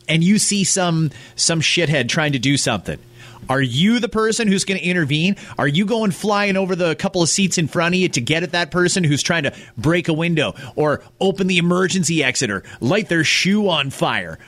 and 0.08 0.24
you 0.24 0.38
see 0.40 0.64
some 0.64 1.12
some 1.36 1.62
shithead 1.62 2.10
trying 2.10 2.34
to 2.34 2.40
do 2.40 2.58
something, 2.58 3.00
are 3.50 3.62
you 3.62 4.00
the 4.00 4.10
person 4.10 4.48
who's 4.48 4.64
going 4.66 4.80
to 4.80 4.86
intervene? 4.86 5.36
Are 5.58 5.68
you 5.68 5.86
going 5.86 6.12
flying 6.12 6.56
over 6.58 6.76
the 6.76 6.96
couple 6.96 7.22
of 7.22 7.30
seats 7.30 7.58
in 7.58 7.68
front 7.68 7.94
of 7.96 8.00
you 8.00 8.10
to 8.10 8.22
get 8.22 8.44
at 8.44 8.52
that 8.54 8.72
person 8.72 9.04
who's 9.04 9.22
trying 9.22 9.44
to 9.44 9.54
break 9.78 10.08
a 10.08 10.14
window 10.14 10.54
or 10.76 11.04
open 11.20 11.48
the 11.48 11.58
emergency 11.58 12.24
exit 12.24 12.50
or 12.50 12.64
light 12.80 13.10
their 13.10 13.24
shoe 13.24 13.68
on 13.70 13.90
fire? 13.90 14.40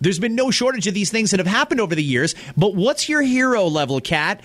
There's 0.00 0.18
been 0.18 0.34
no 0.36 0.50
shortage 0.50 0.86
of 0.86 0.94
these 0.94 1.10
things 1.10 1.32
that 1.32 1.40
have 1.40 1.46
happened 1.46 1.80
over 1.80 1.94
the 1.94 2.04
years, 2.04 2.34
but 2.56 2.74
what's 2.74 3.08
your 3.08 3.20
hero 3.22 3.64
level, 3.66 4.00
Kat? 4.00 4.40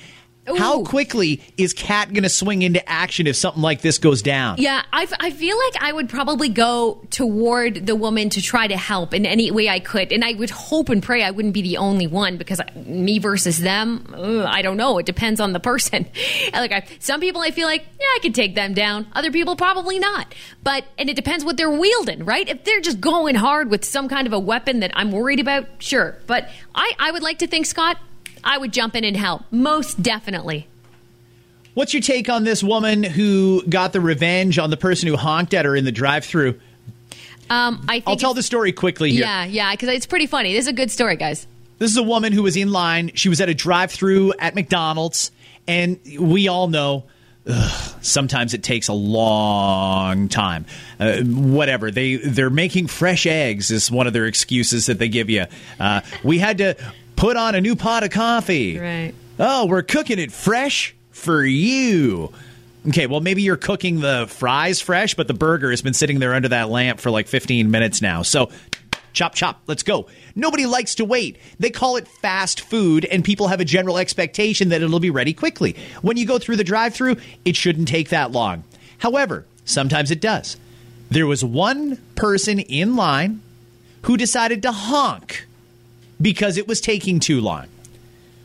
How 0.45 0.83
quickly 0.83 1.41
is 1.57 1.73
Kat 1.73 2.11
going 2.11 2.23
to 2.23 2.29
swing 2.29 2.63
into 2.63 2.87
action 2.89 3.27
if 3.27 3.35
something 3.37 3.61
like 3.61 3.81
this 3.81 3.97
goes 3.97 4.21
down? 4.21 4.57
Yeah, 4.57 4.83
I, 4.91 5.07
I 5.19 5.31
feel 5.31 5.57
like 5.57 5.81
I 5.81 5.93
would 5.93 6.09
probably 6.09 6.49
go 6.49 7.01
toward 7.11 7.85
the 7.85 7.95
woman 7.95 8.29
to 8.31 8.41
try 8.41 8.67
to 8.67 8.75
help 8.75 9.13
in 9.13 9.25
any 9.25 9.51
way 9.51 9.69
I 9.69 9.79
could. 9.79 10.11
And 10.11 10.23
I 10.23 10.33
would 10.33 10.49
hope 10.49 10.89
and 10.89 11.01
pray 11.01 11.23
I 11.23 11.31
wouldn't 11.31 11.53
be 11.53 11.61
the 11.61 11.77
only 11.77 12.07
one 12.07 12.35
because 12.35 12.59
I, 12.59 12.69
me 12.75 13.19
versus 13.19 13.59
them, 13.59 14.13
ugh, 14.13 14.45
I 14.45 14.61
don't 14.61 14.75
know. 14.75 14.97
It 14.97 15.05
depends 15.05 15.39
on 15.39 15.53
the 15.53 15.59
person. 15.59 16.05
Like 16.53 16.71
I, 16.71 16.85
Some 16.99 17.19
people 17.19 17.41
I 17.41 17.51
feel 17.51 17.67
like, 17.67 17.81
yeah, 17.99 18.05
I 18.15 18.19
could 18.21 18.35
take 18.35 18.53
them 18.55 18.73
down. 18.73 19.07
Other 19.13 19.31
people 19.31 19.55
probably 19.55 19.97
not. 19.97 20.33
But, 20.61 20.85
and 20.97 21.09
it 21.09 21.15
depends 21.15 21.43
what 21.43 21.57
they're 21.57 21.69
wielding, 21.69 22.25
right? 22.25 22.47
If 22.47 22.63
they're 22.63 22.79
just 22.79 23.01
going 23.01 23.35
hard 23.35 23.69
with 23.69 23.83
some 23.83 24.07
kind 24.07 24.27
of 24.27 24.33
a 24.33 24.39
weapon 24.39 24.79
that 24.81 24.91
I'm 24.93 25.11
worried 25.11 25.39
about, 25.39 25.67
sure. 25.79 26.17
But 26.27 26.49
I, 26.75 26.91
I 26.99 27.11
would 27.11 27.23
like 27.23 27.39
to 27.39 27.47
think, 27.47 27.65
Scott, 27.65 27.97
I 28.43 28.57
would 28.57 28.73
jump 28.73 28.95
in 28.95 29.03
and 29.03 29.15
help. 29.15 29.43
Most 29.51 30.01
definitely. 30.01 30.67
What's 31.73 31.93
your 31.93 32.01
take 32.01 32.29
on 32.29 32.43
this 32.43 32.63
woman 32.63 33.03
who 33.03 33.63
got 33.67 33.93
the 33.93 34.01
revenge 34.01 34.59
on 34.59 34.69
the 34.69 34.77
person 34.77 35.07
who 35.07 35.17
honked 35.17 35.53
at 35.53 35.65
her 35.65 35.75
in 35.75 35.85
the 35.85 35.91
drive-through? 35.91 36.59
Um, 37.49 37.83
I 37.89 37.93
think 37.95 38.07
I'll 38.07 38.15
tell 38.15 38.33
the 38.33 38.43
story 38.43 38.71
quickly 38.71 39.11
here. 39.11 39.21
Yeah, 39.21 39.45
yeah, 39.45 39.71
because 39.71 39.89
it's 39.89 40.05
pretty 40.05 40.27
funny. 40.27 40.53
This 40.53 40.65
is 40.65 40.67
a 40.67 40.73
good 40.73 40.91
story, 40.91 41.15
guys. 41.15 41.47
This 41.79 41.89
is 41.89 41.97
a 41.97 42.03
woman 42.03 42.31
who 42.31 42.43
was 42.43 42.55
in 42.55 42.71
line. 42.71 43.11
She 43.15 43.27
was 43.27 43.41
at 43.41 43.49
a 43.49 43.53
drive-through 43.53 44.33
at 44.39 44.55
McDonald's, 44.55 45.31
and 45.67 45.99
we 46.19 46.47
all 46.47 46.67
know 46.67 47.05
ugh, 47.47 47.95
sometimes 48.01 48.53
it 48.53 48.63
takes 48.63 48.87
a 48.87 48.93
long 48.93 50.29
time. 50.29 50.65
Uh, 50.99 51.21
whatever 51.21 51.91
they 51.91 52.17
they're 52.17 52.49
making 52.49 52.87
fresh 52.87 53.25
eggs 53.25 53.71
is 53.71 53.91
one 53.91 54.07
of 54.07 54.13
their 54.13 54.25
excuses 54.25 54.85
that 54.85 54.99
they 54.99 55.09
give 55.09 55.29
you. 55.29 55.45
Uh, 55.79 56.01
we 56.23 56.37
had 56.37 56.59
to 56.59 56.75
put 57.23 57.37
on 57.37 57.55
a 57.55 57.61
new 57.61 57.73
pot 57.73 58.03
of 58.03 58.09
coffee. 58.09 58.77
Right. 58.77 59.13
Oh, 59.39 59.65
we're 59.65 59.81
cooking 59.81 60.19
it 60.19 60.29
fresh 60.29 60.93
for 61.11 61.41
you. 61.41 62.33
Okay, 62.89 63.07
well, 63.07 63.21
maybe 63.21 63.41
you're 63.41 63.55
cooking 63.55 64.01
the 64.01 64.25
fries 64.27 64.81
fresh, 64.81 65.13
but 65.13 65.29
the 65.29 65.33
burger 65.33 65.69
has 65.69 65.81
been 65.81 65.93
sitting 65.93 66.19
there 66.19 66.33
under 66.33 66.49
that 66.49 66.67
lamp 66.67 66.99
for 66.99 67.11
like 67.11 67.29
15 67.29 67.71
minutes 67.71 68.01
now. 68.01 68.23
So, 68.23 68.51
chop, 69.13 69.35
chop, 69.35 69.61
let's 69.67 69.83
go. 69.83 70.07
Nobody 70.35 70.65
likes 70.65 70.95
to 70.95 71.05
wait. 71.05 71.37
They 71.61 71.69
call 71.69 71.95
it 71.95 72.09
fast 72.09 72.59
food, 72.59 73.05
and 73.05 73.23
people 73.23 73.47
have 73.47 73.61
a 73.61 73.65
general 73.65 73.97
expectation 73.97 74.67
that 74.67 74.81
it'll 74.81 74.99
be 74.99 75.09
ready 75.09 75.31
quickly. 75.31 75.77
When 76.01 76.17
you 76.17 76.25
go 76.25 76.39
through 76.39 76.57
the 76.57 76.65
drive 76.65 76.93
through, 76.93 77.15
it 77.45 77.55
shouldn't 77.55 77.87
take 77.87 78.09
that 78.09 78.33
long. 78.33 78.65
However, 78.97 79.45
sometimes 79.63 80.11
it 80.11 80.19
does. 80.19 80.57
There 81.09 81.25
was 81.25 81.41
one 81.41 82.01
person 82.15 82.59
in 82.59 82.97
line 82.97 83.41
who 84.01 84.17
decided 84.17 84.61
to 84.63 84.73
honk 84.73 85.45
because 86.21 86.57
it 86.57 86.67
was 86.67 86.81
taking 86.81 87.19
too 87.19 87.41
long. 87.41 87.67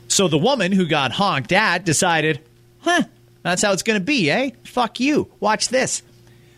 So 0.08 0.28
the 0.28 0.38
woman 0.38 0.72
who 0.72 0.86
got 0.86 1.12
honked 1.12 1.52
at 1.52 1.84
decided, 1.84 2.40
huh, 2.80 3.02
that's 3.42 3.62
how 3.62 3.72
it's 3.72 3.82
going 3.82 3.98
to 3.98 4.04
be, 4.04 4.30
eh? 4.30 4.50
Fuck 4.64 5.00
you. 5.00 5.30
Watch 5.40 5.68
this. 5.68 6.02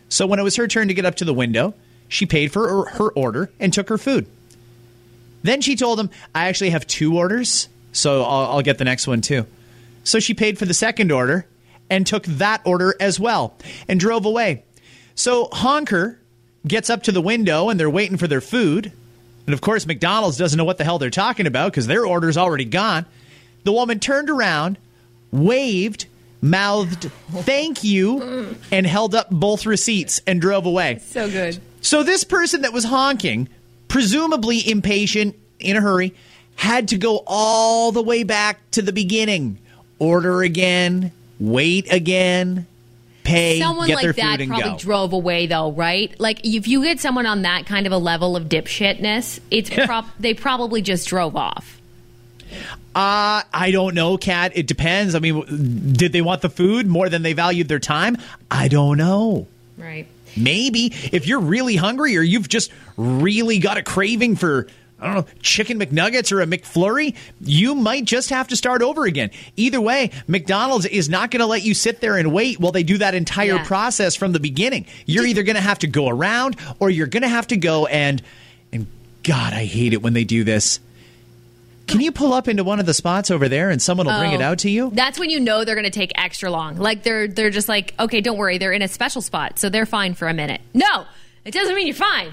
So 0.09 0.25
when 0.25 0.39
it 0.39 0.43
was 0.43 0.55
her 0.55 0.67
turn 0.67 0.87
to 0.87 0.93
get 0.93 1.05
up 1.05 1.15
to 1.15 1.25
the 1.25 1.33
window, 1.33 1.73
she 2.07 2.25
paid 2.25 2.51
for 2.51 2.85
her, 2.85 3.09
order 3.09 3.49
and 3.59 3.73
took 3.73 3.89
her 3.89 3.97
food. 3.97 4.25
Then 5.43 5.61
she 5.61 5.75
told 5.75 5.99
him, 5.99 6.09
I 6.35 6.47
actually 6.47 6.71
have 6.71 6.85
two 6.85 7.17
orders, 7.17 7.69
so 7.93 8.23
I'll, 8.23 8.51
I'll 8.51 8.61
get 8.61 8.77
the 8.77 8.83
next 8.83 9.07
one 9.07 9.21
too. 9.21 9.45
So 10.03 10.19
she 10.19 10.33
paid 10.33 10.57
for 10.57 10.65
the 10.65 10.73
second 10.73 11.11
order 11.11 11.45
and 11.89 12.05
took 12.05 12.23
that 12.23 12.61
order 12.65 12.95
as 12.99 13.19
well 13.19 13.55
and 13.87 13.99
drove 13.99 14.25
away. 14.25 14.63
So 15.15 15.49
Honker 15.51 16.19
gets 16.67 16.89
up 16.89 17.03
to 17.03 17.11
the 17.11 17.21
window 17.21 17.69
and 17.69 17.79
they're 17.79 17.89
waiting 17.89 18.17
for 18.17 18.27
their 18.27 18.41
food. 18.41 18.91
And 19.45 19.53
of 19.53 19.61
course, 19.61 19.85
McDonald's 19.85 20.37
doesn't 20.37 20.57
know 20.57 20.65
what 20.65 20.77
the 20.77 20.83
hell 20.83 20.99
they're 20.99 21.09
talking 21.09 21.47
about 21.47 21.71
because 21.71 21.87
their 21.87 22.05
order's 22.05 22.37
already 22.37 22.65
gone. 22.65 23.05
The 23.63 23.71
woman 23.71 23.99
turned 23.99 24.29
around, 24.29 24.77
waved, 25.31 26.05
mouthed 26.41 27.11
thank 27.31 27.83
you, 27.83 28.55
and 28.71 28.85
held 28.85 29.15
up 29.15 29.29
both 29.29 29.65
receipts 29.65 30.21
and 30.25 30.41
drove 30.41 30.65
away. 30.65 30.99
So 30.99 31.29
good. 31.29 31.59
So 31.81 32.03
this 32.03 32.23
person 32.23 32.61
that 32.61 32.73
was 32.73 32.83
honking, 32.83 33.49
presumably 33.87 34.67
impatient, 34.67 35.35
in 35.59 35.77
a 35.77 35.81
hurry, 35.81 36.13
had 36.55 36.89
to 36.89 36.97
go 36.97 37.23
all 37.25 37.91
the 37.91 38.01
way 38.01 38.23
back 38.23 38.59
to 38.71 38.81
the 38.81 38.93
beginning. 38.93 39.57
Order 39.99 40.41
again, 40.41 41.11
wait 41.39 41.91
again, 41.91 42.67
pay, 43.31 43.59
Someone 43.59 43.87
get 43.87 43.95
like 43.95 44.03
their 44.03 44.13
that 44.13 44.31
food 44.31 44.41
and 44.41 44.49
probably 44.51 44.71
go. 44.71 44.77
drove 44.77 45.13
away, 45.13 45.47
though, 45.47 45.71
right? 45.71 46.17
Like 46.19 46.45
if 46.45 46.67
you 46.67 46.83
get 46.83 46.99
someone 46.99 47.25
on 47.25 47.41
that 47.43 47.65
kind 47.65 47.85
of 47.87 47.93
a 47.93 47.97
level 47.97 48.35
of 48.35 48.45
dipshitness, 48.45 49.39
it's 49.49 49.69
prop- 49.69 50.17
they 50.19 50.33
probably 50.33 50.81
just 50.81 51.07
drove 51.07 51.35
off. 51.35 51.79
Uh, 52.93 53.41
I 53.53 53.71
don't 53.71 53.95
know, 53.95 54.17
Kat. 54.17 54.51
It 54.55 54.67
depends. 54.67 55.15
I 55.15 55.19
mean, 55.19 55.93
did 55.93 56.11
they 56.11 56.21
want 56.21 56.41
the 56.41 56.49
food 56.49 56.87
more 56.87 57.07
than 57.07 57.21
they 57.21 57.33
valued 57.33 57.69
their 57.69 57.79
time? 57.79 58.17
I 58.49 58.67
don't 58.67 58.97
know. 58.97 59.47
Right. 59.77 60.07
Maybe 60.35 60.93
if 61.11 61.25
you're 61.27 61.39
really 61.39 61.75
hungry 61.77 62.17
or 62.17 62.21
you've 62.21 62.49
just 62.49 62.71
really 62.97 63.59
got 63.59 63.77
a 63.77 63.83
craving 63.83 64.35
for 64.35 64.67
I 65.01 65.05
don't 65.13 65.15
know, 65.27 65.33
chicken 65.41 65.79
McNuggets 65.79 66.31
or 66.31 66.41
a 66.41 66.45
McFlurry, 66.45 67.15
you 67.41 67.73
might 67.73 68.05
just 68.05 68.29
have 68.29 68.47
to 68.49 68.55
start 68.55 68.81
over 68.83 69.05
again. 69.05 69.31
Either 69.57 69.81
way, 69.81 70.11
McDonald's 70.27 70.85
is 70.85 71.09
not 71.09 71.31
going 71.31 71.39
to 71.39 71.47
let 71.47 71.63
you 71.63 71.73
sit 71.73 72.01
there 72.01 72.17
and 72.17 72.31
wait 72.31 72.59
while 72.59 72.71
they 72.71 72.83
do 72.83 72.99
that 72.99 73.15
entire 73.15 73.55
Yeah. 73.55 73.65
process 73.65 74.15
from 74.15 74.31
the 74.31 74.39
beginning. 74.39 74.85
You're 75.07 75.25
either 75.25 75.41
going 75.43 75.55
to 75.55 75.61
have 75.61 75.79
to 75.79 75.87
go 75.87 76.07
around 76.07 76.55
or 76.79 76.89
you're 76.91 77.07
going 77.07 77.23
to 77.23 77.29
have 77.29 77.47
to 77.47 77.57
go 77.57 77.87
and 77.87 78.21
and 78.71 78.85
God, 79.23 79.53
I 79.53 79.65
hate 79.65 79.93
it 79.93 80.01
when 80.03 80.13
they 80.13 80.23
do 80.23 80.43
this. 80.43 80.79
Can 81.87 81.99
you 81.99 82.11
pull 82.11 82.31
up 82.31 82.47
into 82.47 82.63
one 82.63 82.79
of 82.79 82.85
the 82.85 82.93
spots 82.93 83.29
over 83.31 83.49
there 83.49 83.69
and 83.69 83.81
someone 83.81 84.07
will 84.07 84.17
bring 84.17 84.31
it 84.31 84.39
Oh. 84.41 84.45
out 84.45 84.59
to 84.59 84.69
you? 84.69 84.91
That's 84.93 85.19
when 85.19 85.29
you 85.29 85.39
know 85.41 85.65
they're 85.65 85.75
going 85.75 85.83
to 85.83 85.89
take 85.89 86.11
extra 86.15 86.49
long. 86.49 86.77
Like 86.77 87.03
they're 87.03 87.27
they're 87.27 87.49
just 87.49 87.67
like, 87.67 87.93
okay, 87.99 88.21
don't 88.21 88.37
worry, 88.37 88.57
they're 88.59 88.71
in 88.71 88.81
a 88.81 88.87
special 88.87 89.21
spot, 89.21 89.59
so 89.59 89.67
they're 89.67 89.85
fine 89.85 90.13
for 90.13 90.27
a 90.29 90.33
minute. 90.33 90.61
No, 90.73 91.05
it 91.43 91.51
doesn't 91.53 91.75
mean 91.75 91.87
you're 91.87 91.95
fine. 91.95 92.31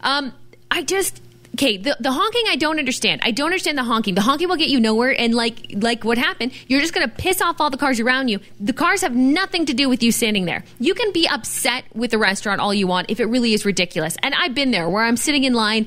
Um, 0.00 0.32
I 0.70 0.82
just 0.82 1.20
okay. 1.56 1.76
The, 1.78 1.96
the 1.98 2.12
honking, 2.12 2.44
I 2.48 2.56
don't 2.56 2.78
understand. 2.78 3.22
I 3.24 3.30
don't 3.30 3.46
understand 3.46 3.78
the 3.78 3.84
honking. 3.84 4.14
The 4.14 4.20
honking 4.20 4.48
will 4.48 4.56
get 4.56 4.68
you 4.68 4.78
nowhere, 4.78 5.18
and 5.18 5.34
like 5.34 5.72
like 5.74 6.04
what 6.04 6.18
happened, 6.18 6.52
you're 6.68 6.80
just 6.80 6.94
going 6.94 7.08
to 7.08 7.14
piss 7.14 7.40
off 7.40 7.60
all 7.60 7.70
the 7.70 7.76
cars 7.76 7.98
around 7.98 8.28
you. 8.28 8.40
The 8.60 8.72
cars 8.72 9.00
have 9.00 9.14
nothing 9.14 9.66
to 9.66 9.74
do 9.74 9.88
with 9.88 10.02
you 10.02 10.12
standing 10.12 10.44
there. 10.44 10.64
You 10.78 10.94
can 10.94 11.12
be 11.12 11.26
upset 11.28 11.84
with 11.94 12.10
the 12.10 12.18
restaurant 12.18 12.60
all 12.60 12.74
you 12.74 12.86
want 12.86 13.10
if 13.10 13.20
it 13.20 13.26
really 13.26 13.54
is 13.54 13.64
ridiculous. 13.64 14.16
And 14.22 14.34
I've 14.34 14.54
been 14.54 14.70
there 14.70 14.88
where 14.88 15.02
I'm 15.02 15.16
sitting 15.16 15.44
in 15.44 15.54
line 15.54 15.86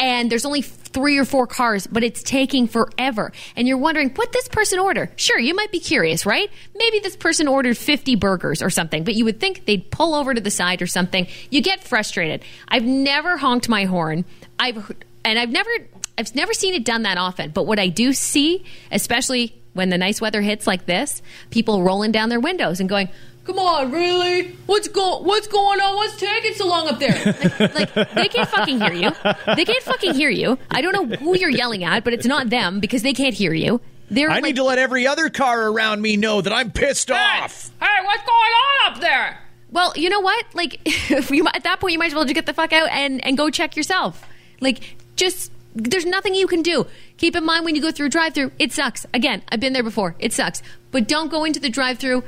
and 0.00 0.30
there's 0.30 0.46
only 0.46 0.62
three 0.62 1.18
or 1.18 1.24
four 1.24 1.46
cars, 1.46 1.86
but 1.86 2.02
it's 2.02 2.22
taking 2.22 2.66
forever. 2.66 3.32
And 3.54 3.68
you're 3.68 3.78
wondering, 3.78 4.10
what 4.14 4.32
this 4.32 4.48
person 4.48 4.78
order? 4.78 5.10
Sure, 5.16 5.38
you 5.38 5.54
might 5.54 5.70
be 5.70 5.78
curious, 5.78 6.26
right? 6.26 6.50
Maybe 6.74 6.98
this 6.98 7.16
person 7.16 7.46
ordered 7.46 7.76
50 7.76 8.16
burgers 8.16 8.62
or 8.62 8.70
something, 8.70 9.04
but 9.04 9.14
you 9.14 9.24
would 9.26 9.38
think 9.38 9.66
they'd 9.66 9.90
pull 9.90 10.14
over 10.14 10.34
to 10.34 10.40
the 10.40 10.50
side 10.50 10.82
or 10.82 10.86
something. 10.86 11.28
You 11.50 11.62
get 11.62 11.84
frustrated. 11.84 12.42
I've 12.66 12.84
never 12.84 13.36
honked 13.36 13.68
my 13.68 13.84
horn. 13.84 14.24
I've 14.58 14.90
and 15.24 15.38
I've 15.38 15.50
never 15.50 15.70
I've 16.18 16.34
never 16.34 16.52
seen 16.52 16.74
it 16.74 16.84
done 16.84 17.02
that 17.02 17.18
often. 17.18 17.50
But 17.50 17.66
what 17.66 17.78
I 17.78 17.88
do 17.88 18.12
see, 18.12 18.64
especially 18.92 19.54
when 19.72 19.88
the 19.88 19.98
nice 19.98 20.20
weather 20.20 20.42
hits 20.42 20.66
like 20.66 20.86
this, 20.86 21.22
people 21.50 21.82
rolling 21.82 22.12
down 22.12 22.28
their 22.28 22.40
windows 22.40 22.80
and 22.80 22.88
going. 22.88 23.08
Come 23.44 23.58
on, 23.58 23.90
really? 23.90 24.52
What's 24.66 24.86
go 24.86 25.22
What's 25.22 25.48
going 25.48 25.80
on? 25.80 25.96
What's 25.96 26.16
taking 26.16 26.52
so 26.54 26.68
long 26.68 26.88
up 26.88 26.98
there? 26.98 27.34
Like, 27.58 27.74
like 27.74 28.14
they 28.14 28.28
can't 28.28 28.48
fucking 28.48 28.80
hear 28.80 28.92
you. 28.92 29.10
They 29.56 29.64
can't 29.64 29.82
fucking 29.82 30.14
hear 30.14 30.28
you. 30.28 30.58
I 30.70 30.82
don't 30.82 30.92
know 30.92 31.16
who 31.16 31.36
you're 31.36 31.50
yelling 31.50 31.82
at, 31.82 32.04
but 32.04 32.12
it's 32.12 32.26
not 32.26 32.50
them 32.50 32.80
because 32.80 33.02
they 33.02 33.14
can't 33.14 33.34
hear 33.34 33.54
you. 33.54 33.80
They're 34.10 34.30
I 34.30 34.34
like, 34.34 34.44
need 34.44 34.56
to 34.56 34.64
let 34.64 34.78
every 34.78 35.06
other 35.06 35.30
car 35.30 35.68
around 35.68 36.02
me 36.02 36.16
know 36.16 36.40
that 36.40 36.52
I'm 36.52 36.72
pissed 36.72 37.10
off. 37.10 37.70
Hey, 37.80 38.04
what's 38.04 38.24
going 38.24 38.30
on 38.30 38.92
up 38.92 39.00
there? 39.00 39.38
Well, 39.70 39.92
you 39.94 40.10
know 40.10 40.20
what? 40.20 40.46
Like, 40.52 40.80
if 40.84 41.30
you, 41.30 41.46
at 41.46 41.62
that 41.62 41.78
point, 41.80 41.92
you 41.92 41.98
might 41.98 42.06
as 42.06 42.14
well 42.14 42.24
just 42.24 42.34
get 42.34 42.46
the 42.46 42.52
fuck 42.52 42.72
out 42.72 42.90
and, 42.90 43.24
and 43.24 43.38
go 43.38 43.50
check 43.50 43.76
yourself. 43.76 44.22
Like, 44.60 44.96
just 45.16 45.50
there's 45.74 46.06
nothing 46.06 46.34
you 46.34 46.46
can 46.46 46.62
do. 46.62 46.86
Keep 47.16 47.36
in 47.36 47.44
mind 47.44 47.64
when 47.64 47.74
you 47.74 47.82
go 47.82 47.92
through 47.92 48.06
a 48.06 48.10
drive-through, 48.10 48.52
it 48.58 48.72
sucks. 48.72 49.06
Again, 49.14 49.42
I've 49.48 49.60
been 49.60 49.72
there 49.72 49.82
before. 49.82 50.16
It 50.18 50.32
sucks. 50.32 50.62
But 50.90 51.06
don't 51.06 51.30
go 51.30 51.44
into 51.44 51.60
the 51.60 51.70
drive-through 51.70 52.24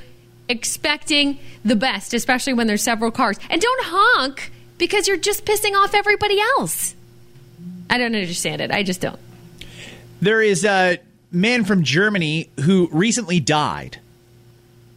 expecting 0.49 1.38
the 1.64 1.77
best, 1.77 2.14
especially 2.14 2.53
when 2.53 2.66
there's 2.66 2.83
several 2.83 3.11
cars. 3.11 3.38
And 3.51 3.61
don't 3.61 3.85
honk 3.85 4.53
because 4.79 5.09
you're 5.09 5.16
just 5.16 5.45
pissing 5.45 5.75
off 5.75 5.95
everybody 5.95 6.40
else. 6.40 6.95
I 7.90 7.99
don't 7.99 8.14
understand 8.14 8.61
it. 8.61 8.71
I 8.71 8.83
just 8.83 9.01
don't. 9.01 9.18
There 10.21 10.40
is 10.40 10.64
a 10.64 10.99
man 11.31 11.64
from 11.64 11.83
Germany 11.83 12.49
who 12.61 12.88
recently 12.92 13.40
died 13.40 13.99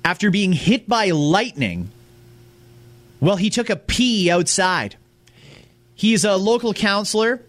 after 0.04 0.30
being 0.30 0.54
hit 0.54 0.88
by 0.88 1.12
lightning. 1.12 1.90
Well, 3.20 3.38
he 3.38 3.50
took 3.50 3.70
a 3.70 3.76
pee 3.76 4.30
outside. 4.30 4.98
He's 5.96 6.26
a 6.26 6.36
local 6.36 6.74
counselor. 6.74 7.42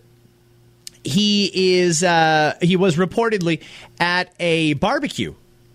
He 1.07 1.79
is 1.79 2.03
uh, 2.03 2.57
he 2.61 2.77
was 2.77 2.97
reportedly 2.97 3.63
at 4.01 4.35
a 4.41 4.75
barbecue 4.75 5.35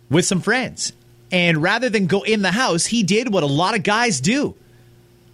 with 0.10 0.26
some 0.26 0.42
friends, 0.42 0.94
and 1.32 1.62
rather 1.62 1.90
than 1.90 2.08
go 2.08 2.22
in 2.22 2.42
the 2.42 2.52
house, 2.52 2.86
he 2.86 3.04
did 3.04 3.34
what 3.34 3.44
a 3.44 3.48
lot 3.48 3.76
of 3.76 3.84
guys 3.84 4.20
do. 4.20 4.56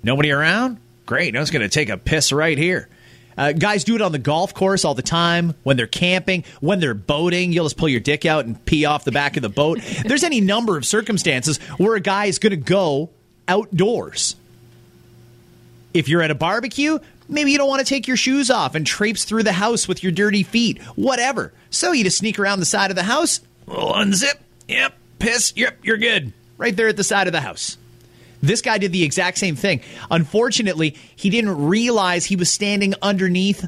Nobody 0.03 0.31
around? 0.31 0.77
Great. 1.05 1.35
I 1.35 1.39
was 1.39 1.51
going 1.51 1.63
to 1.63 1.69
take 1.69 1.89
a 1.89 1.97
piss 1.97 2.31
right 2.31 2.57
here. 2.57 2.87
Uh, 3.37 3.51
guys 3.51 3.83
do 3.83 3.95
it 3.95 4.01
on 4.01 4.11
the 4.11 4.19
golf 4.19 4.53
course 4.53 4.83
all 4.83 4.95
the 4.95 5.01
time 5.03 5.53
when 5.63 5.77
they're 5.77 5.85
camping, 5.85 6.43
when 6.59 6.79
they're 6.79 6.95
boating. 6.95 7.53
You'll 7.53 7.65
just 7.65 7.77
pull 7.77 7.89
your 7.89 7.99
dick 7.99 8.25
out 8.25 8.45
and 8.45 8.63
pee 8.65 8.85
off 8.85 9.03
the 9.03 9.11
back 9.11 9.37
of 9.37 9.43
the 9.43 9.49
boat. 9.49 9.79
There's 10.05 10.23
any 10.23 10.41
number 10.41 10.75
of 10.77 10.85
circumstances 10.85 11.57
where 11.77 11.95
a 11.95 11.99
guy 11.99 12.25
is 12.25 12.39
going 12.39 12.51
to 12.51 12.57
go 12.57 13.09
outdoors. 13.47 14.35
If 15.93 16.09
you're 16.09 16.21
at 16.21 16.31
a 16.31 16.35
barbecue, 16.35 16.99
maybe 17.29 17.51
you 17.51 17.57
don't 17.57 17.69
want 17.69 17.79
to 17.79 17.89
take 17.89 18.07
your 18.07 18.17
shoes 18.17 18.49
off 18.49 18.75
and 18.75 18.85
traipse 18.85 19.25
through 19.25 19.43
the 19.43 19.53
house 19.53 19.87
with 19.87 20.03
your 20.03 20.11
dirty 20.11 20.43
feet, 20.43 20.81
whatever. 20.95 21.53
So 21.69 21.91
you 21.91 22.03
just 22.03 22.17
sneak 22.17 22.39
around 22.39 22.59
the 22.59 22.65
side 22.65 22.89
of 22.89 22.95
the 22.95 23.03
house, 23.03 23.41
little 23.65 23.93
unzip, 23.93 24.35
yep, 24.67 24.93
piss, 25.19 25.53
yep, 25.55 25.77
you're 25.83 25.97
good. 25.97 26.33
Right 26.57 26.75
there 26.75 26.87
at 26.87 26.97
the 26.97 27.03
side 27.03 27.27
of 27.27 27.33
the 27.33 27.41
house. 27.41 27.77
This 28.41 28.61
guy 28.61 28.77
did 28.77 28.91
the 28.91 29.03
exact 29.03 29.37
same 29.37 29.55
thing. 29.55 29.81
Unfortunately, 30.11 30.95
he 31.15 31.29
didn't 31.29 31.67
realize 31.67 32.25
he 32.25 32.35
was 32.35 32.51
standing 32.51 32.93
underneath 33.01 33.67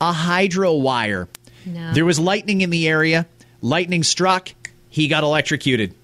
a 0.00 0.12
hydro 0.12 0.74
wire. 0.74 1.28
No. 1.66 1.92
There 1.92 2.04
was 2.04 2.18
lightning 2.20 2.60
in 2.60 2.70
the 2.70 2.88
area. 2.88 3.26
Lightning 3.60 4.04
struck. 4.04 4.50
He 4.88 5.08
got 5.08 5.24
electrocuted. 5.24 5.94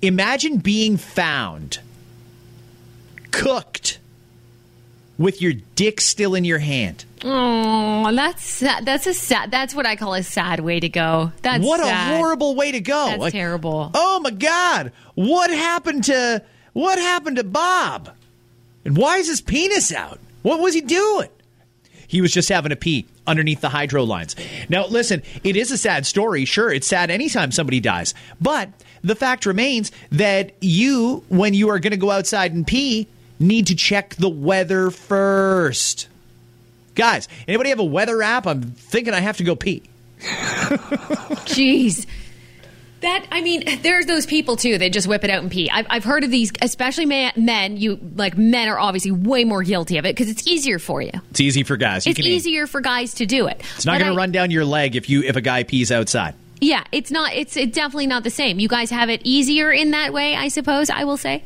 Imagine 0.00 0.58
being 0.58 0.96
found 0.96 1.78
cooked 3.30 3.98
with 5.18 5.42
your 5.42 5.52
dick 5.74 6.00
still 6.00 6.34
in 6.34 6.44
your 6.44 6.58
hand. 6.58 7.04
Oh, 7.24 8.10
that's 8.14 8.44
sad. 8.44 8.84
That's 8.84 9.06
a 9.06 9.14
sad. 9.14 9.50
That's 9.50 9.74
what 9.74 9.86
I 9.86 9.96
call 9.96 10.14
a 10.14 10.22
sad 10.22 10.60
way 10.60 10.80
to 10.80 10.88
go. 10.88 11.32
That's 11.42 11.64
what 11.64 11.80
sad. 11.80 12.12
a 12.12 12.16
horrible 12.16 12.54
way 12.54 12.72
to 12.72 12.80
go. 12.80 13.16
That's 13.18 13.32
terrible. 13.32 13.90
Oh 13.94 14.20
my 14.20 14.30
god. 14.30 14.92
What 15.14 15.50
happened 15.50 16.04
to 16.04 16.42
what 16.72 16.98
happened 16.98 17.36
to 17.36 17.44
Bob? 17.44 18.10
And 18.84 18.96
why 18.96 19.18
is 19.18 19.28
his 19.28 19.40
penis 19.40 19.92
out? 19.92 20.18
What 20.42 20.60
was 20.60 20.74
he 20.74 20.80
doing? 20.80 21.28
He 22.08 22.20
was 22.20 22.32
just 22.32 22.48
having 22.48 22.72
a 22.72 22.76
pee 22.76 23.06
underneath 23.26 23.60
the 23.60 23.68
hydro 23.68 24.04
lines. 24.04 24.36
Now, 24.68 24.86
listen, 24.86 25.22
it 25.44 25.56
is 25.56 25.70
a 25.70 25.78
sad 25.78 26.04
story. 26.04 26.44
Sure, 26.44 26.70
it's 26.70 26.86
sad 26.86 27.10
anytime 27.10 27.52
somebody 27.52 27.80
dies. 27.80 28.12
But 28.40 28.68
the 29.02 29.14
fact 29.14 29.46
remains 29.46 29.92
that 30.10 30.52
you, 30.60 31.24
when 31.28 31.54
you 31.54 31.70
are 31.70 31.78
going 31.78 31.92
to 31.92 31.96
go 31.96 32.10
outside 32.10 32.52
and 32.52 32.66
pee, 32.66 33.08
need 33.42 33.68
to 33.68 33.74
check 33.74 34.14
the 34.16 34.28
weather 34.28 34.90
first. 34.90 36.08
Guys, 36.94 37.28
anybody 37.48 37.70
have 37.70 37.78
a 37.78 37.84
weather 37.84 38.22
app? 38.22 38.46
I'm 38.46 38.62
thinking 38.62 39.14
I 39.14 39.20
have 39.20 39.38
to 39.38 39.44
go 39.44 39.56
pee. 39.56 39.82
Jeez. 40.20 42.06
That 43.00 43.26
I 43.32 43.40
mean, 43.40 43.64
there's 43.82 44.06
those 44.06 44.26
people 44.26 44.54
too. 44.54 44.78
They 44.78 44.88
just 44.88 45.08
whip 45.08 45.24
it 45.24 45.30
out 45.30 45.42
and 45.42 45.50
pee. 45.50 45.68
I've, 45.68 45.86
I've 45.90 46.04
heard 46.04 46.22
of 46.22 46.30
these, 46.30 46.52
especially 46.62 47.06
men. 47.06 47.76
You 47.76 47.98
like 48.14 48.38
men 48.38 48.68
are 48.68 48.78
obviously 48.78 49.10
way 49.10 49.42
more 49.42 49.64
guilty 49.64 49.98
of 49.98 50.06
it 50.06 50.14
because 50.14 50.30
it's 50.30 50.46
easier 50.46 50.78
for 50.78 51.02
you. 51.02 51.10
It's 51.30 51.40
easy 51.40 51.64
for 51.64 51.76
guys. 51.76 52.06
You 52.06 52.10
it's 52.10 52.20
easier 52.20 52.68
for 52.68 52.80
guys 52.80 53.14
to 53.14 53.26
do 53.26 53.48
it. 53.48 53.60
It's 53.74 53.84
not 53.84 53.98
going 53.98 54.12
to 54.12 54.16
run 54.16 54.30
down 54.30 54.52
your 54.52 54.64
leg 54.64 54.94
if 54.94 55.10
you 55.10 55.24
if 55.24 55.34
a 55.34 55.40
guy 55.40 55.64
pees 55.64 55.90
outside. 55.90 56.36
Yeah, 56.60 56.84
it's 56.92 57.10
not. 57.10 57.32
It's 57.32 57.56
it's 57.56 57.74
definitely 57.74 58.06
not 58.06 58.22
the 58.22 58.30
same. 58.30 58.60
You 58.60 58.68
guys 58.68 58.90
have 58.90 59.10
it 59.10 59.22
easier 59.24 59.72
in 59.72 59.90
that 59.90 60.12
way, 60.12 60.36
I 60.36 60.46
suppose. 60.46 60.88
I 60.88 61.02
will 61.02 61.16
say. 61.16 61.42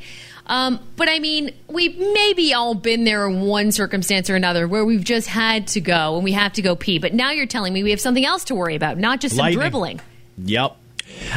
Um, 0.47 0.81
but 0.97 1.09
I 1.09 1.19
mean, 1.19 1.53
we've 1.69 1.99
maybe 1.99 2.55
all 2.55 2.75
been 2.75 3.05
there 3.05 3.27
in 3.27 3.41
one 3.41 3.73
circumstance 3.73 4.31
or 4.31 4.37
another 4.37 4.69
where 4.69 4.85
we've 4.85 5.05
just 5.05 5.29
had 5.29 5.67
to 5.69 5.81
go 5.81 6.15
and 6.15 6.25
we 6.25 6.33
have 6.33 6.53
to 6.55 6.63
go 6.63 6.77
pee. 6.77 6.99
But 6.99 7.15
now 7.15 7.31
you're 7.33 7.47
telling 7.47 7.73
me 7.73 7.83
we 7.83 7.91
have 7.91 8.01
something 8.01 8.25
else 8.25 8.45
to 8.45 8.55
worry 8.55 8.77
about, 8.77 8.99
not 8.99 9.21
just 9.21 9.37
some 9.37 9.53
dribbling. 9.53 10.01
Yep. 10.39 10.77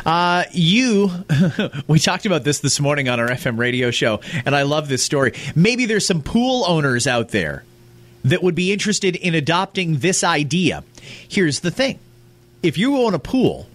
Uh, 0.06 0.44
you, 0.52 1.12
we 1.88 2.00
talked 2.00 2.26
about 2.26 2.44
this 2.44 2.60
this 2.60 2.80
morning 2.80 3.10
on 3.10 3.20
our 3.20 3.30
FM 3.30 3.58
radio 3.58 3.92
show, 3.92 4.20
and 4.46 4.56
I 4.56 4.64
love 4.64 4.90
this 4.90 5.04
story. 5.04 5.34
Maybe 5.56 5.86
there's 5.86 6.06
some 6.06 6.22
pool 6.22 6.66
owners 6.68 7.08
out 7.08 7.30
there 7.30 7.64
that 8.26 8.44
would 8.44 8.56
be 8.56 8.72
interested 8.74 9.16
in 9.16 9.36
adopting 9.36 10.00
this 10.00 10.24
idea. 10.24 10.84
Here's 11.28 11.62
the 11.62 11.72
thing 11.72 12.00
if 12.62 12.78
you 12.78 12.98
own 12.98 13.14
a 13.14 13.20
pool, 13.20 13.68